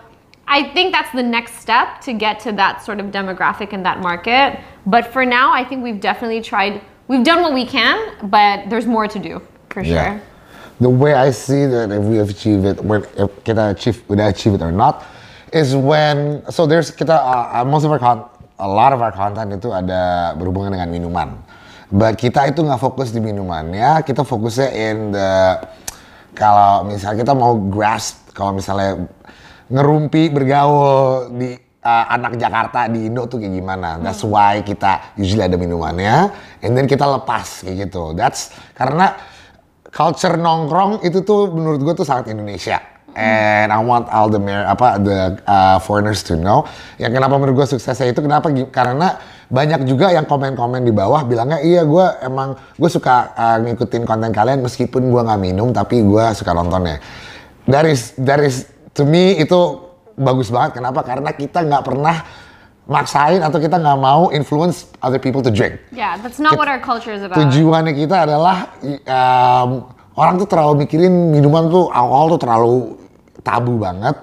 I 0.48 0.74
think 0.74 0.90
that's 0.90 1.12
the 1.14 1.22
next 1.22 1.60
step 1.60 2.00
to 2.08 2.16
get 2.16 2.40
to 2.48 2.50
that 2.58 2.82
sort 2.82 2.98
of 2.98 3.14
demographic 3.14 3.70
in 3.70 3.84
that 3.86 4.00
market. 4.02 4.58
But 4.88 5.06
for 5.14 5.22
now 5.22 5.54
I 5.54 5.62
think 5.62 5.86
we've 5.86 6.00
definitely 6.00 6.42
tried 6.42 6.82
we've 7.06 7.24
done 7.24 7.40
what 7.40 7.54
we 7.54 7.64
can 7.64 7.96
but 8.26 8.66
there's 8.66 8.86
more 8.86 9.06
to 9.06 9.18
do 9.18 9.38
for 9.70 9.84
sure. 9.84 10.18
Yeah. 10.18 10.20
The 10.80 10.90
way 10.90 11.14
I 11.14 11.30
see 11.30 11.66
that 11.66 11.90
if 11.90 12.02
we 12.02 12.18
achieve 12.18 12.64
it, 12.64 12.78
when 12.82 13.02
if 13.18 13.30
kita 13.42 13.74
achieve, 13.74 13.98
we 14.06 14.14
achieve 14.22 14.54
it 14.54 14.62
or 14.62 14.70
not, 14.70 15.02
is 15.52 15.74
when 15.74 16.42
so 16.50 16.66
there's 16.66 16.90
kita 16.90 17.18
uh, 17.18 17.64
most 17.64 17.82
of 17.82 17.90
our 17.90 17.98
con, 17.98 18.30
a 18.58 18.68
lot 18.68 18.90
of 18.90 19.00
our 19.00 19.14
content 19.14 19.54
itu 19.54 19.70
ada 19.70 20.34
berhubungan 20.34 20.74
dengan 20.74 20.90
minuman. 20.90 21.28
But 21.88 22.20
kita 22.20 22.52
itu 22.52 22.60
nggak 22.60 22.82
fokus 22.82 23.14
di 23.14 23.22
minumannya, 23.22 24.04
kita 24.04 24.20
fokusnya 24.26 24.68
in 24.76 24.96
the 25.16 25.56
kalau 26.36 26.84
misalnya 26.84 27.24
kita 27.24 27.32
mau 27.32 27.56
grasp 27.56 28.28
kalau 28.36 28.54
misalnya 28.60 29.08
ngerumpi 29.72 30.28
bergaul 30.28 31.32
di 31.32 31.56
uh, 31.80 32.06
anak 32.12 32.36
Jakarta 32.36 32.92
di 32.92 33.08
Indo 33.08 33.24
tuh 33.24 33.40
kayak 33.40 33.56
gimana. 33.56 33.96
That's 34.04 34.20
why 34.20 34.60
kita 34.60 35.16
usually 35.16 35.48
ada 35.48 35.56
minumannya, 35.56 36.28
and 36.60 36.76
then 36.76 36.84
kita 36.84 37.08
lepas 37.08 37.64
kayak 37.64 37.88
gitu. 37.88 38.12
That's 38.12 38.52
karena 38.76 39.16
culture 39.88 40.36
nongkrong 40.36 41.00
itu 41.08 41.24
tuh 41.24 41.48
menurut 41.48 41.80
gue 41.80 41.94
tuh 41.96 42.04
sangat 42.04 42.36
Indonesia. 42.36 42.97
And 43.18 43.74
I 43.74 43.82
want 43.82 44.06
all 44.14 44.30
the 44.30 44.38
mer 44.38 44.62
apa 44.62 45.02
the 45.02 45.42
uh, 45.42 45.82
foreigners 45.82 46.22
to 46.30 46.38
know. 46.38 46.62
Yang 47.02 47.18
kenapa 47.18 47.34
menurut 47.34 47.66
gue 47.66 47.74
suksesnya 47.74 48.14
itu 48.14 48.22
kenapa? 48.22 48.46
Karena 48.70 49.18
banyak 49.50 49.90
juga 49.90 50.14
yang 50.14 50.22
komen-komen 50.22 50.86
di 50.86 50.94
bawah 50.94 51.26
bilangnya 51.26 51.58
iya 51.64 51.82
gue 51.82 52.06
emang 52.22 52.54
gue 52.78 52.90
suka 52.92 53.32
uh, 53.34 53.56
ngikutin 53.64 54.06
konten 54.06 54.30
kalian 54.30 54.62
meskipun 54.62 55.08
gue 55.10 55.20
nggak 55.24 55.40
minum 55.40 55.74
tapi 55.74 55.98
gue 55.98 56.24
suka 56.38 56.54
nontonnya. 56.54 57.02
That 57.66 57.90
is 57.90 58.14
to 58.94 59.02
me 59.02 59.34
itu 59.42 59.82
bagus 60.14 60.54
banget. 60.54 60.78
Kenapa? 60.78 61.02
Karena 61.02 61.34
kita 61.34 61.66
nggak 61.66 61.82
pernah 61.82 62.16
maksain 62.88 63.44
atau 63.44 63.58
kita 63.60 63.76
nggak 63.76 63.98
mau 64.00 64.32
influence 64.32 64.88
other 65.04 65.20
people 65.20 65.44
to 65.44 65.52
drink. 65.52 65.76
Yeah, 65.92 66.16
that's 66.22 66.40
not 66.40 66.56
what 66.56 66.70
our 66.70 66.80
culture 66.80 67.12
is 67.12 67.26
about. 67.26 67.36
Tujuannya 67.36 67.92
kita 67.92 68.24
adalah 68.24 68.72
um, 68.86 69.90
orang 70.16 70.40
tuh 70.40 70.48
terlalu 70.48 70.88
mikirin 70.88 71.34
minuman 71.34 71.68
tuh 71.68 71.92
alkohol 71.92 72.38
tuh 72.38 72.40
terlalu 72.40 72.74
tabu 73.42 73.78
banget. 73.78 74.16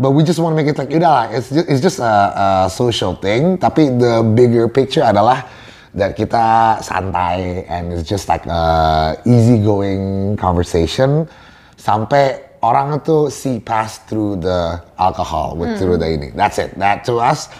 But 0.00 0.16
we 0.16 0.24
just 0.24 0.40
want 0.40 0.54
to 0.54 0.56
make 0.56 0.70
it 0.70 0.78
like 0.78 0.88
udah 0.88 1.10
lah, 1.10 1.24
it's 1.28 1.52
just, 1.52 1.66
it's 1.68 1.82
just 1.82 1.98
a, 2.00 2.14
a 2.32 2.46
social 2.72 3.14
thing. 3.18 3.58
Tapi 3.60 4.00
the 4.00 4.24
bigger 4.24 4.70
picture 4.70 5.04
adalah 5.04 5.44
that 5.92 6.14
kita 6.14 6.78
santai 6.80 7.66
and 7.66 7.90
it's 7.92 8.06
just 8.06 8.30
like 8.30 8.46
a 8.46 9.18
easy 9.26 9.58
going 9.58 10.34
conversation 10.38 11.26
sampai 11.74 12.38
orang 12.62 13.02
itu 13.02 13.26
see 13.32 13.58
pass 13.58 13.98
through 14.06 14.38
the 14.38 14.78
alcohol 15.00 15.58
with 15.58 15.74
through 15.80 15.98
the 15.98 16.06
ini. 16.06 16.30
That's 16.32 16.60
it. 16.62 16.78
That 16.78 17.02
to 17.10 17.18
us 17.18 17.50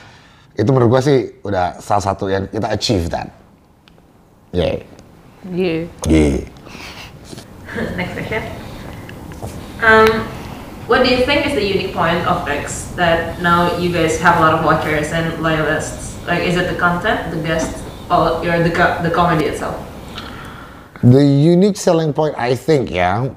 itu 0.54 0.68
menurut 0.70 1.00
gua 1.00 1.02
sih 1.02 1.40
udah 1.42 1.80
salah 1.80 2.04
satu 2.04 2.30
yang 2.30 2.46
kita 2.48 2.68
achieve 2.70 3.10
that. 3.10 3.32
Yeah. 4.52 4.84
Yeah. 5.48 5.88
Yeah. 6.06 6.44
Next 7.98 8.12
question. 8.18 8.42
Um, 9.80 10.39
what 10.90 11.06
do 11.06 11.08
you 11.14 11.22
think 11.24 11.46
is 11.46 11.54
the 11.54 11.62
unique 11.62 11.94
point 11.94 12.18
of 12.26 12.42
X 12.48 12.90
that 12.98 13.38
now 13.40 13.78
you 13.78 13.94
guys 13.94 14.18
have 14.18 14.38
a 14.38 14.40
lot 14.42 14.54
of 14.58 14.64
watchers 14.66 15.14
and 15.14 15.40
loyalists? 15.40 16.18
Like, 16.26 16.42
is 16.42 16.56
it 16.58 16.66
the 16.66 16.74
content, 16.74 17.30
the 17.30 17.38
guests, 17.38 17.78
or 18.10 18.42
your 18.42 18.58
the 18.58 18.74
co- 18.74 18.98
the 18.98 19.10
comedy 19.14 19.46
itself? 19.46 19.78
The 21.06 21.22
unique 21.22 21.78
selling 21.78 22.12
point, 22.12 22.34
I 22.36 22.58
think, 22.58 22.90
yeah, 22.90 23.30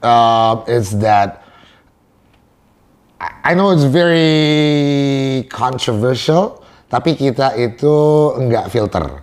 uh, 0.00 0.64
is 0.64 0.96
that 1.04 1.44
I 3.20 3.52
I 3.52 3.54
know 3.54 3.68
it's 3.76 3.84
very 3.84 5.44
controversial, 5.52 6.64
tapi 6.88 7.20
kita 7.20 7.52
itu 7.60 8.32
enggak 8.40 8.72
filter. 8.72 9.20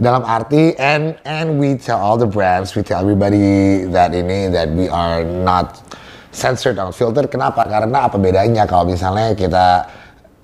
Dalam 0.00 0.24
arti, 0.24 0.72
and 0.80 1.20
and 1.28 1.60
we 1.60 1.76
tell 1.76 2.00
all 2.00 2.16
the 2.16 2.30
brands, 2.30 2.72
we 2.72 2.80
tell 2.80 3.04
everybody 3.04 3.84
that 3.92 4.16
ini 4.16 4.48
that 4.48 4.72
we 4.72 4.88
are 4.88 5.20
not 5.20 5.84
censored 6.30 6.78
on 6.78 6.92
filter. 6.92 7.26
Kenapa? 7.26 7.64
Karena 7.64 8.06
apa 8.08 8.16
bedanya 8.20 8.64
kalau 8.68 8.88
misalnya 8.88 9.32
kita 9.32 9.88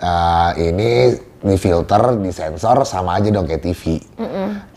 uh, 0.01 0.51
ini 0.57 1.15
di 1.45 1.61
filter, 1.61 2.17
disensor 2.25 2.89
sama 2.89 3.21
aja 3.21 3.29
dong 3.29 3.45
kayak 3.45 3.61
TV. 3.61 4.01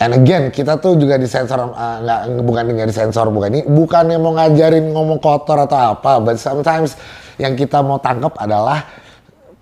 And 0.03 0.11
again, 0.11 0.51
kita 0.51 0.83
tuh 0.83 0.99
juga 0.99 1.15
disensor, 1.15 1.63
uh, 1.63 1.97
nggak 2.03 2.43
bukan 2.43 2.63
nggak 2.75 2.91
disensor, 2.91 3.31
bukan 3.31 3.49
ini, 3.55 3.63
bukannya 3.63 4.19
mau 4.19 4.35
ngajarin 4.35 4.91
ngomong 4.91 5.23
kotor 5.23 5.63
atau 5.63 5.95
apa, 5.95 6.19
but 6.19 6.35
sometimes 6.35 6.99
yang 7.39 7.55
kita 7.55 7.79
mau 7.79 8.03
tangkap 8.03 8.35
adalah 8.35 8.83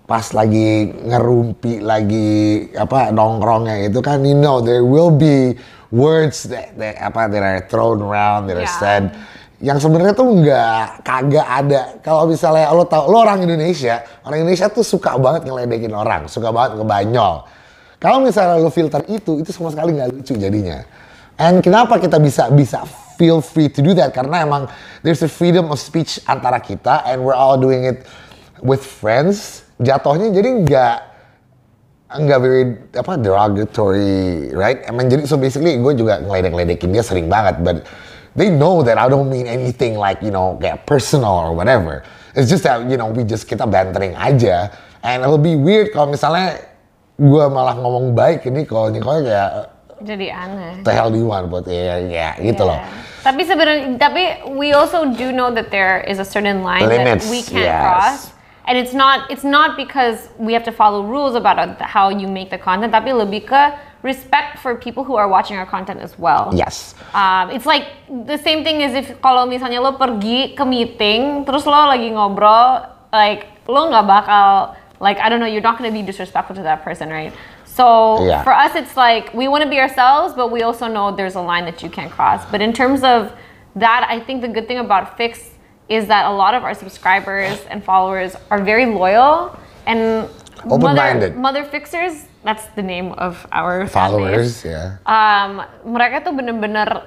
pas 0.06 0.22
lagi 0.34 0.86
ngerumpi 1.02 1.82
lagi 1.82 2.62
apa 2.78 3.10
nongkrongnya 3.10 3.90
itu 3.90 3.98
kan 3.98 4.22
you 4.22 4.38
know 4.38 4.62
there 4.62 4.86
will 4.86 5.10
be 5.10 5.58
words 5.90 6.46
that, 6.46 6.78
that 6.78 6.94
apa 7.02 7.26
that 7.26 7.42
are 7.42 7.62
thrown 7.66 7.98
around 7.98 8.46
that 8.46 8.54
are 8.54 8.62
Yeah. 8.62 8.78
said 8.78 9.04
yang 9.56 9.80
sebenarnya 9.80 10.12
tuh 10.12 10.28
nggak 10.28 11.00
kagak 11.00 11.48
ada. 11.48 11.82
Kalau 12.04 12.28
misalnya 12.28 12.68
lo 12.76 12.84
tau 12.84 13.08
lo 13.08 13.24
orang 13.24 13.40
Indonesia 13.40 14.04
orang 14.28 14.44
Indonesia 14.44 14.68
tuh 14.68 14.84
suka 14.84 15.16
banget 15.16 15.48
ngeledekin 15.48 15.92
orang 15.96 16.28
suka 16.28 16.52
banget 16.52 16.76
ngebanyol. 16.76 17.48
Kalau 17.96 18.20
misalnya 18.20 18.60
lo 18.60 18.68
filter 18.68 19.00
itu 19.08 19.40
itu 19.40 19.50
sama 19.56 19.72
sekali 19.72 19.96
nggak 19.96 20.12
lucu 20.12 20.36
jadinya. 20.36 20.84
And 21.40 21.64
kenapa 21.64 21.96
kita 21.96 22.20
bisa 22.20 22.52
bisa 22.52 22.84
feel 23.16 23.40
free 23.40 23.72
to 23.72 23.80
do 23.80 23.96
that? 23.96 24.12
Karena 24.12 24.44
emang 24.44 24.68
there's 25.00 25.24
a 25.24 25.28
freedom 25.28 25.72
of 25.72 25.80
speech 25.80 26.20
antara 26.28 26.60
kita 26.60 27.08
and 27.08 27.24
we're 27.24 27.36
all 27.36 27.56
doing 27.56 27.88
it 27.88 28.04
with 28.60 28.84
friends. 28.84 29.64
Jatuhnya 29.80 30.32
jadi 30.36 30.48
nggak 30.64 30.96
nggak 32.06 32.38
very 32.44 32.64
apa 32.92 33.12
derogatory 33.16 34.52
right? 34.52 34.84
Emang 34.84 35.08
jadi 35.08 35.24
so 35.24 35.40
basically 35.40 35.80
gue 35.80 35.92
juga 35.96 36.20
ngeledek-ledekin 36.20 36.92
dia 36.92 37.00
sering 37.00 37.32
banget 37.32 37.56
but 37.64 37.80
they 38.36 38.52
know 38.52 38.84
that 38.84 39.00
I 39.00 39.08
don't 39.08 39.28
mean 39.32 39.48
anything 39.48 39.96
like 39.96 40.20
you 40.22 40.30
know 40.30 40.60
kayak 40.60 40.84
personal 40.84 41.32
or 41.32 41.52
whatever 41.56 42.04
it's 42.36 42.52
just 42.52 42.62
that 42.68 42.84
you 42.86 43.00
know 43.00 43.10
we 43.10 43.24
just 43.24 43.48
kita 43.48 43.64
bantering 43.66 44.14
aja 44.14 44.70
and 45.02 45.24
it'll 45.24 45.40
be 45.40 45.56
weird 45.56 45.90
kalau 45.90 46.12
misalnya 46.12 46.60
gue 47.16 47.44
malah 47.48 47.74
ngomong 47.80 48.12
baik 48.12 48.44
ini 48.44 48.68
kalau 48.68 48.92
Nicole 48.92 49.24
kayak 49.24 49.72
Jadi 49.96 50.28
aneh. 50.28 50.84
the 50.84 50.92
hell 50.92 51.08
do 51.08 51.16
you 51.16 51.24
want 51.24 51.48
buat 51.48 51.64
ya 51.64 51.96
ya 52.04 52.28
gitu 52.36 52.68
loh 52.68 52.76
Yeah. 52.76 53.06
Tapi 53.26 53.42
sebenarnya, 53.42 53.98
tapi 53.98 54.54
we 54.54 54.70
also 54.70 55.10
do 55.10 55.34
know 55.34 55.50
that 55.50 55.74
there 55.74 55.98
is 56.06 56.22
a 56.22 56.24
certain 56.24 56.62
line 56.62 56.86
Limits, 56.86 57.26
that 57.26 57.30
we 57.34 57.42
can't 57.42 57.66
yes. 57.66 57.82
cross. 57.82 58.18
And 58.70 58.78
it's 58.78 58.94
not 58.94 59.26
it's 59.26 59.42
not 59.42 59.74
because 59.74 60.30
we 60.38 60.54
have 60.54 60.62
to 60.62 60.70
follow 60.70 61.02
rules 61.02 61.34
about 61.34 61.58
how 61.82 62.06
you 62.06 62.30
make 62.30 62.54
the 62.54 62.58
content, 62.58 62.94
tapi 62.94 63.10
lebih 63.10 63.50
ke 63.50 63.62
respect 64.02 64.58
for 64.58 64.74
people 64.74 65.04
who 65.04 65.16
are 65.16 65.28
watching 65.28 65.56
our 65.56 65.66
content 65.66 66.00
as 66.00 66.18
well. 66.18 66.52
yes 66.54 66.94
Um, 67.14 67.50
it's 67.50 67.66
like 67.66 67.88
the 68.08 68.36
same 68.38 68.62
thing 68.62 68.82
as 68.82 68.92
if 68.94 69.20
kalau 69.20 69.48
misalnya 69.48 69.80
lo 69.80 69.96
pergi 69.96 70.54
ke 70.54 70.64
meeting, 70.66 71.44
terus 71.44 71.64
lo 71.66 71.72
lagi 71.88 72.12
ngobrol, 72.12 72.86
like 73.12 73.46
lo 73.66 73.88
nggak 73.90 74.04
bakal 74.06 74.76
like 75.00 75.18
I 75.18 75.28
don't 75.28 75.40
know, 75.40 75.48
you're 75.48 75.64
not 75.64 75.78
gonna 75.78 75.92
be 75.92 76.02
disrespectful 76.02 76.56
to 76.56 76.64
that 76.64 76.84
person, 76.84 77.10
right? 77.10 77.32
So 77.64 78.24
Yeah. 78.24 78.40
for 78.40 78.52
us, 78.56 78.72
it's 78.74 78.96
like 78.96 79.32
we 79.36 79.48
want 79.48 79.60
to 79.64 79.68
be 79.68 79.76
ourselves, 79.80 80.32
but 80.32 80.48
we 80.48 80.62
also 80.64 80.88
know 80.88 81.12
there's 81.12 81.36
a 81.36 81.44
line 81.44 81.64
that 81.68 81.82
you 81.84 81.90
can't 81.92 82.08
cross. 82.10 82.40
But 82.48 82.64
in 82.64 82.72
terms 82.72 83.04
of 83.04 83.32
that, 83.76 84.06
I 84.08 84.20
think 84.20 84.40
the 84.40 84.48
good 84.48 84.64
thing 84.64 84.80
about 84.80 85.16
Fix 85.20 85.52
is 85.88 86.08
that 86.08 86.24
a 86.24 86.32
lot 86.32 86.54
of 86.56 86.64
our 86.64 86.72
subscribers 86.72 87.60
and 87.68 87.84
followers 87.84 88.34
are 88.50 88.58
very 88.64 88.86
loyal 88.88 89.52
and 89.84 90.24
Open-minded. 90.66 91.36
Mother, 91.36 91.62
mother 91.62 91.64
fixers. 91.68 92.24
That's 92.46 92.62
the 92.78 92.86
name 92.86 93.10
of 93.18 93.42
our 93.50 93.90
followers 93.90 94.62
ya 94.62 95.02
um, 95.02 95.66
mereka 95.82 96.22
tuh 96.22 96.30
bener-bener 96.30 97.02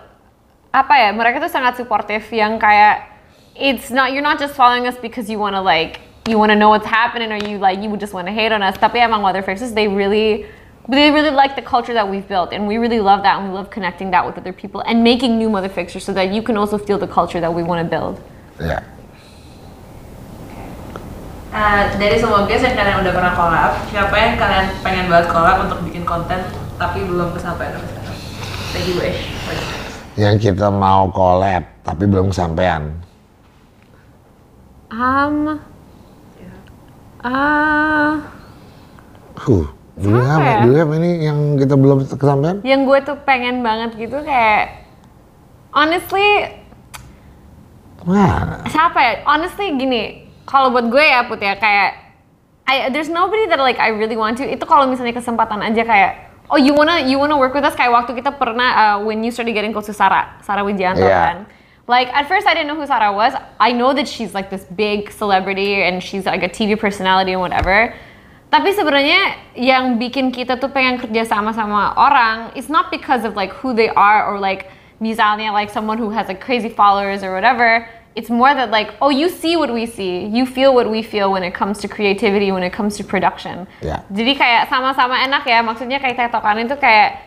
apa 0.75 0.93
ya 0.99 1.15
mereka 1.15 1.39
tuh 1.39 1.47
sangat 1.47 1.79
suportif 1.79 2.27
yang 2.35 2.59
kayak 2.59 3.07
it's 3.55 3.87
not 3.87 4.11
you're 4.11 4.25
not 4.25 4.35
just 4.35 4.51
following 4.51 4.83
us 4.83 4.99
because 4.99 5.31
you 5.31 5.39
wanna 5.39 5.63
like 5.63 6.03
you 6.27 6.35
wanna 6.35 6.59
know 6.59 6.75
what's 6.75 6.85
happening 6.85 7.31
or 7.31 7.39
you 7.39 7.55
like 7.55 7.79
you 7.79 7.87
would 7.87 8.03
just 8.03 8.11
wanna 8.11 8.35
hate 8.35 8.51
on 8.51 8.59
us. 8.59 8.75
Tapi 8.75 8.99
emang 8.99 9.23
mother 9.23 9.39
fixers 9.39 9.71
they 9.71 9.87
really 9.87 10.43
they 10.91 11.07
really 11.07 11.31
like 11.31 11.55
the 11.55 11.63
culture 11.63 11.95
that 11.95 12.03
we've 12.03 12.27
built 12.27 12.51
and 12.51 12.67
we 12.67 12.75
really 12.75 12.99
love 12.99 13.23
that 13.23 13.39
and 13.39 13.47
we 13.47 13.55
love 13.55 13.71
connecting 13.71 14.11
that 14.11 14.27
with 14.27 14.35
other 14.35 14.51
people 14.51 14.83
and 14.83 15.03
making 15.07 15.39
new 15.39 15.49
mother 15.49 15.71
fixers 15.71 16.03
so 16.03 16.11
that 16.11 16.35
you 16.35 16.43
can 16.43 16.59
also 16.59 16.77
feel 16.77 16.99
the 16.99 17.07
culture 17.07 17.39
that 17.39 17.53
we 17.53 17.63
want 17.63 17.79
to 17.79 17.87
build. 17.87 18.19
Ya 18.59 18.83
Uh, 21.49 21.89
dari 21.97 22.13
semua 22.15 22.45
guest 22.45 22.61
yang 22.61 22.77
kalian 22.77 23.01
udah 23.01 23.09
pernah 23.09 23.33
collab, 23.33 23.71
siapa 23.89 24.13
yang 24.13 24.37
kalian 24.37 24.65
pengen 24.85 25.05
banget 25.09 25.33
collab 25.33 25.65
untuk 25.65 25.81
bikin 25.81 26.05
konten 26.05 26.45
tapi 26.77 27.01
belum 27.01 27.33
kesampaian 27.33 27.73
sampai 27.73 27.89
sekarang? 27.89 28.17
Thank 28.69 28.85
you, 28.85 28.95
Wish. 29.01 29.19
yang 30.13 30.35
kita 30.35 30.69
mau 30.69 31.09
collab 31.09 31.63
tapi 31.81 32.03
belum 32.05 32.29
kesampaian 32.29 32.91
um 34.91 35.57
uh, 37.23 38.13
Huh, 39.39 39.65
Siapa 39.97 40.43
ya? 40.43 40.59
have 40.61 40.91
ini 40.93 41.23
yang 41.23 41.55
kita 41.55 41.73
belum 41.73 42.05
kesampaian? 42.05 42.61
yang 42.61 42.85
gue 42.85 42.99
tuh 43.01 43.17
pengen 43.23 43.65
banget 43.65 43.97
gitu 43.97 44.21
kayak 44.21 44.85
honestly 45.71 46.61
Wah, 48.05 48.63
siapa 48.69 48.95
ya? 48.95 49.13
Honestly 49.25 49.75
gini, 49.75 50.28
kalau 50.49 50.73
buat 50.73 50.89
gue 50.89 51.05
ya 51.05 51.29
Put 51.29 51.37
ya 51.45 51.53
kayak 51.53 52.09
I, 52.65 52.89
there's 52.89 53.09
nobody 53.09 53.45
that 53.49 53.57
like 53.57 53.81
I 53.81 53.89
really 53.89 54.17
want 54.17 54.37
to. 54.41 54.45
Itu 54.45 54.65
kalau 54.69 54.85
misalnya 54.85 55.13
kesempatan 55.17 55.61
aja 55.61 55.81
kayak 55.81 56.11
oh 56.53 56.57
you 56.57 56.73
wanna 56.73 57.01
you 57.01 57.17
wanna 57.17 57.37
work 57.37 57.53
with 57.53 57.65
us 57.65 57.73
kayak 57.73 57.89
waktu 57.89 58.17
kita 58.17 58.37
pernah 58.37 58.69
uh, 58.73 58.97
when 59.01 59.25
you 59.25 59.33
started 59.33 59.57
getting 59.57 59.73
close 59.73 59.89
to 59.89 59.93
Sarah, 59.93 60.37
Sarah 60.45 60.61
Wijanto 60.65 61.01
Yeah. 61.05 61.25
kan. 61.33 61.37
Like 61.89 62.13
at 62.13 62.29
first 62.29 62.45
I 62.45 62.53
didn't 62.53 62.69
know 62.69 62.77
who 62.77 62.85
Sarah 62.85 63.09
was. 63.09 63.33
I 63.57 63.73
know 63.73 63.97
that 63.97 64.05
she's 64.05 64.37
like 64.37 64.53
this 64.53 64.65
big 64.77 65.09
celebrity 65.09 65.81
and 65.81 65.97
she's 65.97 66.29
like 66.29 66.45
a 66.45 66.49
TV 66.49 66.77
personality 66.77 67.33
and 67.33 67.41
whatever. 67.41 67.97
Tapi 68.53 68.73
sebenarnya 68.73 69.37
yang 69.57 69.97
bikin 69.97 70.29
kita 70.29 70.57
tuh 70.61 70.69
pengen 70.69 71.01
kerja 71.01 71.25
sama 71.25 71.53
sama 71.53 71.93
orang, 71.97 72.53
it's 72.53 72.69
not 72.69 72.93
because 72.93 73.25
of 73.25 73.33
like 73.33 73.49
who 73.61 73.73
they 73.73 73.89
are 73.93 74.25
or 74.29 74.37
like 74.37 74.69
misalnya 75.01 75.49
like 75.49 75.73
someone 75.73 75.97
who 75.97 76.13
has 76.13 76.29
like 76.29 76.41
crazy 76.41 76.69
followers 76.69 77.25
or 77.25 77.33
whatever. 77.33 77.89
It's 78.15 78.29
more 78.29 78.53
that 78.53 78.71
like, 78.71 78.93
oh, 79.01 79.09
you 79.09 79.29
see 79.29 79.55
what 79.55 79.71
we 79.71 79.85
see, 79.85 80.25
you 80.25 80.45
feel 80.45 80.73
what 80.73 80.89
we 80.89 81.01
feel 81.01 81.31
when 81.31 81.43
it 81.43 81.53
comes 81.53 81.77
to 81.79 81.87
creativity, 81.87 82.51
when 82.51 82.63
it 82.63 82.73
comes 82.73 82.97
to 82.97 83.03
production. 83.03 83.67
Ya. 83.81 84.01
Jadi 84.09 84.33
kayak 84.35 84.69
sama-sama 84.69 85.21
enak 85.21 85.45
ya, 85.45 85.61
maksudnya 85.61 86.01
kayak 86.01 86.17
tektokan 86.17 86.65
itu 86.65 86.75
kayak 86.75 87.21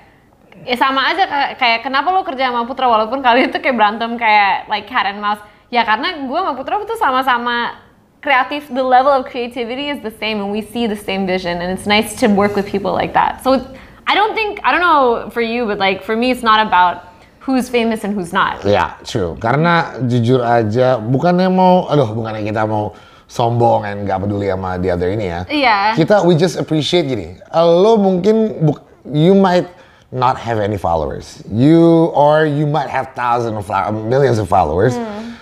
ya 0.67 0.77
sama 0.77 1.11
aja 1.11 1.55
kayak, 1.59 1.83
kenapa 1.87 2.11
lo 2.11 2.23
kerja 2.27 2.51
sama 2.51 2.67
Putra 2.67 2.87
walaupun 2.91 3.23
kalian 3.23 3.51
itu 3.51 3.59
kayak 3.62 3.77
berantem 3.79 4.19
kayak 4.19 4.67
like 4.69 4.87
cat 4.91 5.07
and 5.07 5.23
mouse. 5.23 5.41
Ya 5.71 5.87
karena 5.87 6.27
gue 6.27 6.39
sama 6.39 6.53
Putra 6.59 6.83
tuh 6.83 6.99
sama-sama 6.99 7.79
kreatif, 8.23 8.71
the 8.71 8.83
level 8.83 9.11
of 9.11 9.27
creativity 9.27 9.91
is 9.91 9.99
the 10.03 10.15
same 10.19 10.39
and 10.39 10.51
we 10.51 10.62
see 10.62 10.87
the 10.87 10.99
same 10.99 11.27
vision 11.27 11.59
and 11.59 11.71
it's 11.75 11.87
nice 11.87 12.15
to 12.19 12.31
work 12.31 12.55
with 12.55 12.67
people 12.67 12.93
like 12.95 13.15
that. 13.15 13.43
So 13.43 13.59
I 14.07 14.15
don't 14.15 14.35
think, 14.35 14.61
I 14.62 14.71
don't 14.71 14.83
know 14.83 15.31
for 15.31 15.43
you, 15.43 15.67
but 15.67 15.79
like 15.79 16.03
for 16.03 16.15
me 16.15 16.31
it's 16.31 16.43
not 16.43 16.62
about 16.62 17.12
who's 17.43 17.69
famous 17.69 18.07
and 18.07 18.15
who's 18.15 18.33
not. 18.33 18.63
Ya, 18.63 18.97
true. 19.03 19.35
Karena 19.43 19.99
jujur 20.07 20.41
aja, 20.41 20.97
bukannya 21.03 21.51
mau, 21.51 21.91
aduh, 21.91 22.15
bukannya 22.15 22.47
kita 22.47 22.63
mau 22.65 22.95
sombong 23.27 23.85
and 23.89 24.07
gak 24.07 24.23
peduli 24.23 24.49
sama 24.49 24.79
the 24.79 24.89
other 24.89 25.11
ini 25.11 25.27
ya. 25.29 25.41
Iya. 25.51 25.77
Kita, 25.99 26.23
we 26.23 26.39
just 26.39 26.55
appreciate 26.57 27.11
gini. 27.11 27.37
Lo 27.53 27.99
mungkin, 27.99 28.63
you 29.11 29.35
might 29.35 29.67
not 30.13 30.39
have 30.39 30.63
any 30.63 30.79
followers. 30.79 31.43
You, 31.51 32.15
or 32.15 32.47
you 32.47 32.69
might 32.69 32.89
have 32.89 33.11
thousands 33.19 33.59
of, 33.59 33.67
millions 34.07 34.39
of 34.39 34.47
followers. 34.47 34.95
Hmm. 34.95 35.35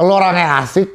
Lo 0.00 0.16
orang 0.16 0.34
yang 0.34 0.64
asik, 0.64 0.88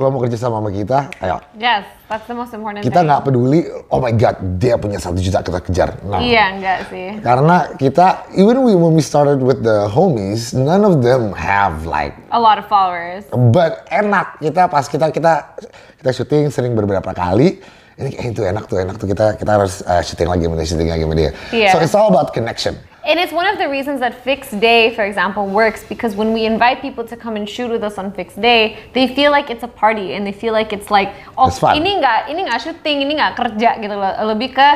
lo 0.00 0.08
mau 0.08 0.20
kerja 0.24 0.40
sama 0.40 0.64
sama 0.64 0.72
kita, 0.72 1.12
ayo. 1.20 1.36
Yes, 1.60 1.84
that's 2.08 2.24
the 2.24 2.32
most 2.32 2.56
important 2.56 2.80
Kita 2.80 3.04
nggak 3.04 3.20
peduli, 3.28 3.68
oh 3.92 4.00
my 4.00 4.16
god, 4.16 4.40
dia 4.56 4.80
punya 4.80 4.96
satu 4.96 5.20
juta 5.20 5.44
kita 5.44 5.60
kejar. 5.60 6.00
No. 6.00 6.16
Iya, 6.16 6.56
enggak 6.56 6.78
sih. 6.88 7.20
Karena 7.20 7.68
kita, 7.76 8.32
even 8.32 8.64
we, 8.64 8.72
when 8.72 8.96
we 8.96 9.04
started 9.04 9.44
with 9.44 9.60
the 9.60 9.86
homies, 9.92 10.56
none 10.56 10.82
of 10.82 11.04
them 11.04 11.36
have 11.36 11.84
like 11.84 12.16
A 12.32 12.40
lot 12.40 12.56
of 12.56 12.64
followers. 12.66 13.28
But 13.30 13.84
enak 13.92 14.40
kita 14.40 14.72
pas 14.72 14.88
kita 14.88 15.12
kita 15.12 15.54
kita 16.00 16.10
syuting 16.16 16.48
sering 16.48 16.72
beberapa 16.72 17.12
kali. 17.12 17.60
Ini 18.00 18.08
kayak 18.16 18.32
itu 18.32 18.42
enak 18.48 18.64
tuh 18.64 18.80
enak 18.80 18.96
tuh 18.96 19.04
kita 19.12 19.36
kita 19.36 19.50
harus 19.60 19.84
uh, 19.84 20.00
syuting 20.00 20.32
lagi 20.32 20.48
sama 20.48 20.56
dia 20.56 20.66
syuting 20.72 20.88
lagi 20.88 21.04
sama 21.04 21.14
dia. 21.20 21.30
Iya. 21.52 21.70
So 21.74 21.76
it's 21.84 21.92
all 21.92 22.08
about 22.08 22.32
connection. 22.32 22.80
And 23.04 23.18
it's 23.18 23.32
one 23.32 23.46
of 23.46 23.56
the 23.56 23.68
reasons 23.68 24.00
that 24.00 24.24
Fixed 24.24 24.60
Day, 24.60 24.94
for 24.94 25.04
example, 25.04 25.46
works 25.46 25.84
because 25.84 26.14
when 26.14 26.32
we 26.32 26.44
invite 26.44 26.82
people 26.82 27.04
to 27.04 27.16
come 27.16 27.36
and 27.36 27.48
shoot 27.48 27.70
with 27.70 27.82
us 27.82 27.96
on 27.96 28.12
Fixed 28.12 28.40
Day, 28.40 28.78
they 28.92 29.08
feel 29.14 29.30
like 29.30 29.48
it's 29.48 29.62
a 29.62 29.68
party 29.68 30.12
and 30.12 30.26
they 30.26 30.32
feel 30.32 30.52
like 30.52 30.72
it's 30.72 30.90
like, 30.90 31.14
oh 31.38 31.48
It's 31.48 31.60
ini 31.60 31.96
nggak 31.96 32.28
ini 32.28 32.44
nggak 32.44 32.60
syuting, 32.60 32.96
ini 33.08 33.12
nggak 33.16 33.34
kerja 33.40 33.80
gitu 33.80 33.96
loh. 33.96 34.12
Lebih 34.36 34.52
ke 34.52 34.68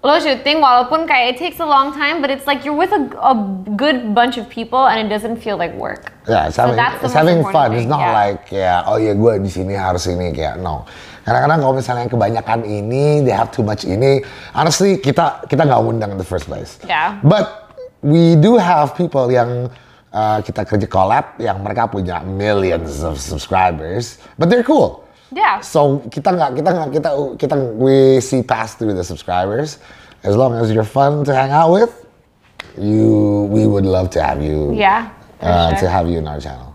lo 0.00 0.16
syuting 0.16 0.64
walaupun 0.64 1.04
kayak 1.04 1.36
it 1.36 1.36
takes 1.36 1.60
a 1.60 1.68
long 1.68 1.92
time, 1.92 2.24
but 2.24 2.32
it's 2.32 2.48
like 2.48 2.64
you're 2.64 2.76
with 2.76 2.96
a, 2.96 3.04
a 3.20 3.36
good 3.76 4.16
bunch 4.16 4.40
of 4.40 4.48
people 4.48 4.88
and 4.88 5.04
it 5.04 5.12
doesn't 5.12 5.36
feel 5.36 5.60
like 5.60 5.76
work. 5.76 6.16
Yeah, 6.24 6.48
it's 6.48 6.56
So 6.56 6.64
having, 6.64 6.80
it's 7.04 7.12
having 7.12 7.44
fun. 7.52 7.76
It's 7.76 7.84
not 7.84 8.00
yeah. 8.00 8.16
like 8.16 8.42
ya 8.48 8.88
oh 8.88 8.96
ya 8.96 9.12
gue 9.12 9.36
di 9.44 9.52
sini 9.52 9.76
harus 9.76 10.08
ini 10.08 10.32
kayak 10.32 10.64
no. 10.64 10.88
Kadang-kadang 11.30 11.62
kalau 11.62 11.74
misalnya 11.78 12.02
yang 12.02 12.14
kebanyakan 12.18 12.60
ini, 12.66 13.22
they 13.22 13.30
have 13.30 13.54
too 13.54 13.62
much 13.62 13.86
ini. 13.86 14.18
Honestly, 14.50 14.98
kita 14.98 15.46
kita 15.46 15.62
nggak 15.62 15.78
undang 15.78 16.10
in 16.10 16.18
the 16.18 16.26
first 16.26 16.50
place. 16.50 16.82
Yeah. 16.82 17.22
But 17.22 17.70
we 18.02 18.34
do 18.34 18.58
have 18.58 18.98
people 18.98 19.30
yang 19.30 19.70
uh, 20.10 20.42
kita 20.42 20.66
kerja 20.66 20.90
collab 20.90 21.38
yang 21.38 21.62
mereka 21.62 21.86
punya 21.86 22.26
millions 22.26 23.06
of 23.06 23.22
subscribers, 23.22 24.18
but 24.42 24.50
they're 24.50 24.66
cool. 24.66 25.06
Yeah. 25.30 25.62
So 25.62 26.02
kita 26.10 26.34
nggak 26.34 26.58
kita 26.58 26.70
nggak 26.74 26.90
kita 26.98 27.10
kita 27.38 27.54
we 27.78 28.18
see 28.18 28.42
past 28.42 28.82
through 28.82 28.98
the 28.98 29.06
subscribers. 29.06 29.78
As 30.26 30.34
long 30.34 30.58
as 30.58 30.74
you're 30.74 30.82
fun 30.82 31.22
to 31.24 31.32
hang 31.32 31.54
out 31.54 31.70
with, 31.70 31.94
you 32.74 33.46
we 33.54 33.70
would 33.70 33.86
love 33.86 34.10
to 34.12 34.20
have 34.20 34.42
you. 34.42 34.74
Yeah, 34.74 35.14
Uh, 35.38 35.70
sure. 35.78 35.86
To 35.86 35.94
have 35.94 36.10
you 36.10 36.18
in 36.18 36.26
our 36.26 36.42
channel. 36.42 36.74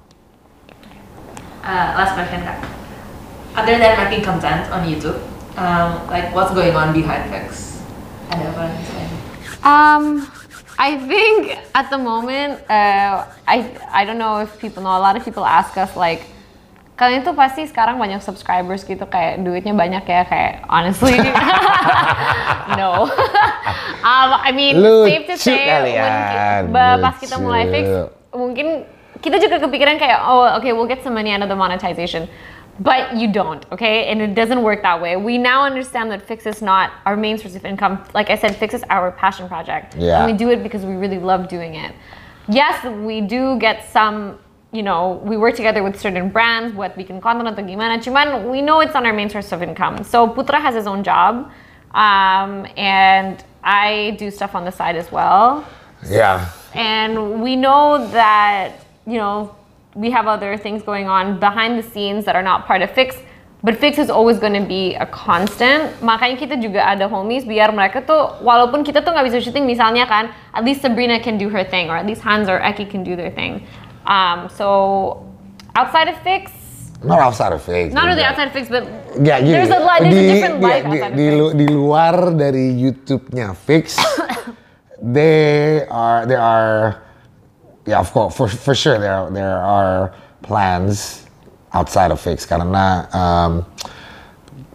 Uh, 1.60 1.92
last 2.00 2.16
question, 2.16 2.40
Kak. 2.40 2.85
Other 3.56 3.80
than 3.80 3.96
making 3.96 4.24
content 4.28 4.68
on 4.72 4.84
YouTube, 4.84 5.16
um, 5.56 6.04
like 6.12 6.36
what's 6.36 6.52
going 6.52 6.76
on 6.76 6.92
behind 6.92 7.32
Fix? 7.32 7.80
Ada 8.28 8.52
apa 8.52 8.64
selain? 8.84 9.10
Um, 9.64 10.04
I 10.76 11.00
think 11.00 11.56
at 11.72 11.88
the 11.88 11.96
moment, 11.96 12.60
uh, 12.68 13.24
I 13.48 13.72
I 13.88 14.04
don't 14.04 14.20
know 14.20 14.44
if 14.44 14.52
people 14.60 14.84
know. 14.84 14.92
A 14.92 15.00
lot 15.00 15.16
of 15.16 15.24
people 15.24 15.48
ask 15.48 15.72
us 15.80 15.96
like, 15.96 16.28
kalian 17.00 17.24
tuh 17.24 17.32
pasti 17.32 17.64
sekarang 17.64 17.96
banyak 17.96 18.20
subscribers 18.20 18.84
gitu, 18.84 19.08
kayak 19.08 19.40
duitnya 19.40 19.72
banyak 19.72 20.04
ya, 20.04 20.28
kayak 20.28 20.68
honestly, 20.68 21.16
no. 22.80 23.08
um, 24.10 24.30
I 24.36 24.52
mean, 24.52 24.76
safe 25.08 25.32
to 25.32 25.36
Lucu 25.40 25.48
say, 25.48 25.64
when 25.64 26.12
kalian, 26.12 26.62
ba- 26.76 27.00
pas 27.00 27.16
kita 27.20 27.40
mulai 27.40 27.72
fix, 27.72 27.88
lucu. 27.88 28.04
mungkin 28.36 28.68
kita 29.24 29.40
juga 29.40 29.64
kepikiran 29.64 29.96
kayak, 29.96 30.20
oh, 30.28 30.60
okay, 30.60 30.76
we'll 30.76 30.92
get 30.92 31.00
some 31.04 31.16
money 31.16 31.32
out 31.32 31.40
of 31.40 31.48
the 31.48 31.56
monetization. 31.56 32.28
But 32.80 33.16
you 33.16 33.32
don't, 33.32 33.66
okay? 33.72 34.08
And 34.08 34.22
it 34.22 34.36
doesn't 34.36 34.62
work 34.62 34.82
that 34.82 35.02
way. 35.02 35.16
We 35.16 35.38
now 35.38 35.64
understand 35.64 36.12
that 36.12 36.22
Fix 36.22 36.46
is 36.46 36.62
not 36.62 36.92
our 37.06 37.16
main 37.16 37.38
source 37.38 37.56
of 37.56 37.64
income. 37.64 38.04
Like 38.14 38.30
I 38.30 38.36
said, 38.36 38.56
Fix 38.58 38.74
is 38.74 38.84
our 38.90 39.12
passion 39.12 39.48
project. 39.48 39.96
Yeah. 39.96 40.24
And 40.24 40.32
we 40.32 40.38
do 40.38 40.50
it 40.52 40.62
because 40.62 40.84
we 40.84 40.96
really 40.96 41.20
love 41.20 41.48
doing 41.48 41.76
it. 41.76 41.96
Yes, 42.50 42.84
we 42.84 43.22
do 43.22 43.58
get 43.60 43.90
some, 43.90 44.38
you 44.74 44.84
know, 44.84 45.22
we 45.24 45.38
work 45.38 45.56
together 45.56 45.84
with 45.84 46.00
certain 46.00 46.30
brands 46.30 46.76
buat 46.76 46.98
bikin 46.98 47.22
konten 47.22 47.48
atau 47.48 47.64
gimana. 47.64 47.98
Cuman 48.04 48.52
we 48.52 48.62
know 48.62 48.82
it's 48.82 48.94
not 48.94 49.06
our 49.06 49.14
main 49.14 49.30
source 49.30 49.54
of 49.54 49.64
income. 49.64 50.04
So 50.04 50.28
Putra 50.28 50.60
has 50.60 50.76
his 50.76 50.86
own 50.86 51.02
job. 51.02 51.50
Um, 51.96 52.68
and 52.76 53.42
I 53.64 54.18
do 54.20 54.30
stuff 54.30 54.54
on 54.54 54.66
the 54.66 54.72
side 54.72 54.98
as 54.98 55.12
well. 55.12 55.66
Yeah. 56.10 56.52
And 56.74 57.42
we 57.42 57.56
know 57.56 58.06
that, 58.12 58.84
you 59.08 59.18
know, 59.18 59.56
we 59.96 60.12
have 60.12 60.28
other 60.28 60.58
things 60.60 60.84
going 60.84 61.08
on 61.08 61.40
behind 61.40 61.80
the 61.80 61.86
scenes 61.88 62.26
that 62.26 62.36
are 62.36 62.44
not 62.44 62.68
part 62.68 62.82
of 62.84 62.92
Fix. 62.92 63.16
But 63.66 63.82
Fix 63.82 63.98
is 63.98 64.12
always 64.14 64.38
going 64.38 64.54
to 64.54 64.62
be 64.62 64.94
a 64.94 65.08
constant. 65.10 65.90
Makanya 66.06 66.38
kita 66.38 66.56
juga 66.62 66.86
ada 66.86 67.10
homies 67.10 67.48
biar 67.50 67.74
mereka 67.74 68.06
tuh, 68.06 68.38
walaupun 68.46 68.86
kita 68.86 69.02
tuh 69.02 69.10
nggak 69.10 69.26
bisa 69.26 69.42
syuting 69.42 69.66
misalnya 69.66 70.06
kan, 70.06 70.30
at 70.54 70.62
least 70.62 70.86
Sabrina 70.86 71.18
can 71.18 71.42
do 71.42 71.50
her 71.50 71.66
thing, 71.66 71.90
or 71.90 71.98
at 71.98 72.06
least 72.06 72.22
Hans 72.22 72.46
or 72.46 72.62
Eki 72.62 72.86
can 72.86 73.02
do 73.02 73.18
their 73.18 73.34
thing. 73.34 73.66
Um, 74.06 74.54
so 74.54 75.26
outside 75.74 76.14
of 76.14 76.18
Fix, 76.22 76.54
Not 77.06 77.20
outside 77.22 77.54
of 77.54 77.62
fake. 77.62 77.94
not 77.94 78.06
really 78.06 78.22
outside 78.24 78.50
of 78.50 78.54
Fix, 78.54 78.66
but 78.70 78.86
Ya, 79.22 79.38
gini, 79.38 79.54
there's 79.54 79.70
a, 79.70 79.78
li- 79.78 80.00
there's 80.02 80.16
a 80.16 80.22
di- 80.22 80.30
different 80.32 80.58
di- 80.58 80.66
life 80.66 80.84
di, 80.86 80.90
outside 80.90 81.14
di, 81.14 81.26
of 81.28 81.34
Fix. 81.34 81.54
di 81.58 81.66
luar 81.70 82.16
dari 82.34 82.66
YouTube-nya 82.74 83.48
Fix, 83.54 83.86
they 85.02 85.86
are 85.90 86.26
there 86.26 86.42
are 86.42 87.02
yeah 87.86 88.00
of 88.00 88.12
course 88.12 88.36
for 88.36 88.48
for 88.48 88.76
sure 88.76 88.98
there 88.98 89.14
are, 89.14 89.30
there 89.32 89.58
are 89.58 90.14
plans 90.42 91.26
outside 91.74 92.12
of 92.12 92.20
Fix 92.20 92.46
karena 92.46 93.06
um, 93.12 93.66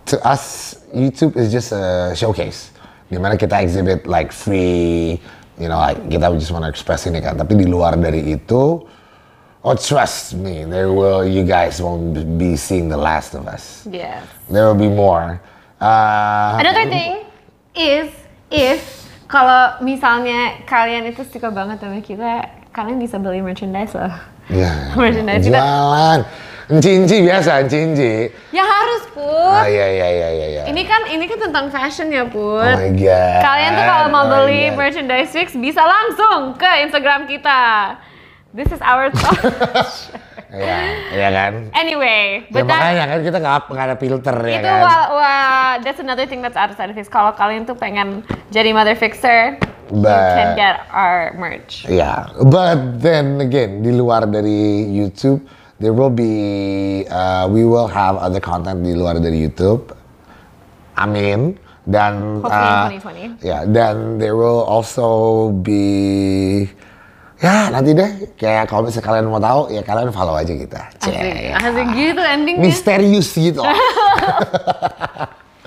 to 0.07 0.19
us 0.27 0.77
YouTube 0.91 1.39
is 1.39 1.55
just 1.55 1.71
a 1.73 2.13
showcase. 2.19 2.75
Dimana 3.11 3.39
kita 3.39 3.63
exhibit 3.63 4.07
like 4.07 4.31
free 4.31 5.19
you 5.59 5.69
know 5.71 5.79
like 5.79 5.99
kita 6.11 6.31
just 6.39 6.51
want 6.51 6.67
to 6.67 6.71
express 6.71 7.07
ini 7.07 7.23
kan 7.23 7.39
tapi 7.39 7.55
di 7.59 7.67
luar 7.67 7.95
dari 7.99 8.35
itu 8.35 8.83
oh 9.61 9.77
trust 9.77 10.35
me 10.39 10.65
there 10.67 10.91
will 10.91 11.27
you 11.27 11.43
guys 11.43 11.83
won't 11.83 12.15
be 12.39 12.55
seeing 12.55 12.87
the 12.87 12.99
last 12.99 13.35
of 13.35 13.47
us. 13.47 13.87
Yes. 13.89 14.23
there 14.51 14.67
will 14.67 14.79
be 14.79 14.91
more. 14.91 15.41
Uh, 15.81 16.61
Another 16.61 16.87
thing 16.87 17.25
is 17.75 18.13
if 18.53 19.09
kalau 19.31 19.79
misalnya 19.81 20.59
kalian 20.67 21.07
itu 21.07 21.23
suka 21.23 21.55
banget 21.55 21.79
sama 21.79 22.03
kita, 22.03 22.60
kalian 22.71 22.97
bisa 22.97 23.17
beli 23.17 23.41
merchandise 23.41 23.93
loh. 23.93 24.15
ya 24.49 24.71
Merchandise 24.99 25.43
kita. 25.43 25.59
jualan 25.59 26.21
Cinci 26.71 27.27
biasa, 27.27 27.67
cinci. 27.67 28.31
Ya 28.55 28.63
harus 28.63 29.03
put. 29.11 29.27
Ah, 29.27 29.67
iya, 29.67 29.91
iya, 29.91 30.07
iya, 30.09 30.29
iya, 30.31 30.47
iya. 30.49 30.63
Ini 30.71 30.83
kan 30.87 31.03
ini 31.11 31.27
kan 31.27 31.43
tentang 31.43 31.67
fashion 31.67 32.07
ya 32.09 32.23
put. 32.23 32.63
Oh 32.63 32.79
my 32.79 32.95
god. 32.95 33.43
Kalian 33.43 33.71
tuh 33.75 33.85
kalau 33.85 34.07
mau 34.09 34.23
Oh 34.23 34.31
beli 34.31 34.71
God. 34.71 34.79
merchandise 34.79 35.35
fix 35.35 35.51
bisa 35.53 35.83
langsung 35.83 36.55
ke 36.55 36.71
Instagram 36.87 37.27
kita. 37.27 37.99
This 38.55 38.71
is 38.71 38.79
our 38.81 39.11
thought. 39.19 40.15
Iya, 40.47 40.79
iya 41.11 41.29
kan? 41.33 41.53
anyway, 41.75 42.43
Ya 42.45 42.51
but 42.53 42.67
that, 42.67 42.79
makanya 42.83 43.05
kan 43.09 43.19
kita 43.21 43.39
nggak 43.39 43.57
nggak 43.67 43.87
ada 43.87 43.97
filter 43.97 44.37
ya 44.41 44.51
itu 44.53 44.67
kan? 44.67 44.81
wah, 44.83 45.03
wah, 45.11 45.71
that's 45.79 45.99
another 45.99 46.27
thing 46.27 46.39
that's 46.39 46.55
outside 46.55 46.87
of 46.87 46.95
fix. 46.95 47.07
Kalau 47.07 47.31
kalian 47.33 47.63
tuh 47.63 47.75
pengen 47.75 48.23
jadi 48.51 48.71
mother 48.71 48.95
fixer, 48.95 49.59
you 49.91 50.01
But- 50.01 50.35
can 50.39 50.49
get 50.55 50.75
our 50.89 51.35
merch. 51.35 51.85
Yeah, 51.85 52.25
but 52.41 52.99
then 52.99 53.39
again, 53.39 53.83
di 53.83 53.91
luar 53.91 54.25
dari 54.25 54.87
YouTube, 54.87 55.43
there 55.79 55.91
will 55.91 56.11
be, 56.11 57.05
uh, 57.07 57.47
we 57.47 57.63
will 57.63 57.87
have 57.87 58.15
other 58.17 58.39
content 58.39 58.81
di 58.81 58.95
luar 58.95 59.19
dari 59.19 59.39
YouTube. 59.41 59.91
Amin. 60.95 61.59
Dan 61.83 62.39
Hopefully 62.45 63.01
uh, 63.03 63.41
2020. 63.41 63.43
ya, 63.43 63.59
dan 63.67 64.21
there 64.21 64.37
will 64.37 64.63
also 64.63 65.49
be, 65.51 66.69
ya 67.41 67.73
nanti 67.73 67.97
deh, 67.97 68.31
kayak 68.37 68.69
kalau 68.69 68.85
misalnya 68.87 69.07
kalian 69.09 69.25
mau 69.27 69.41
tahu, 69.41 69.73
ya 69.73 69.81
kalian 69.83 70.13
follow 70.13 70.37
aja 70.37 70.53
kita. 70.55 70.81
Cek. 71.01 71.57
asik 71.57 71.89
gitu 71.97 72.21
endingnya. 72.23 72.63
Misterius 72.63 73.33
gitu. 73.33 73.65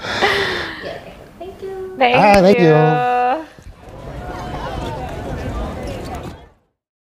Thank 1.42 1.58
you. 1.60 1.98
Thank, 1.98 2.16
Ah, 2.16 2.40
thank 2.40 2.62
you. 2.62 2.72
you. 2.72 3.22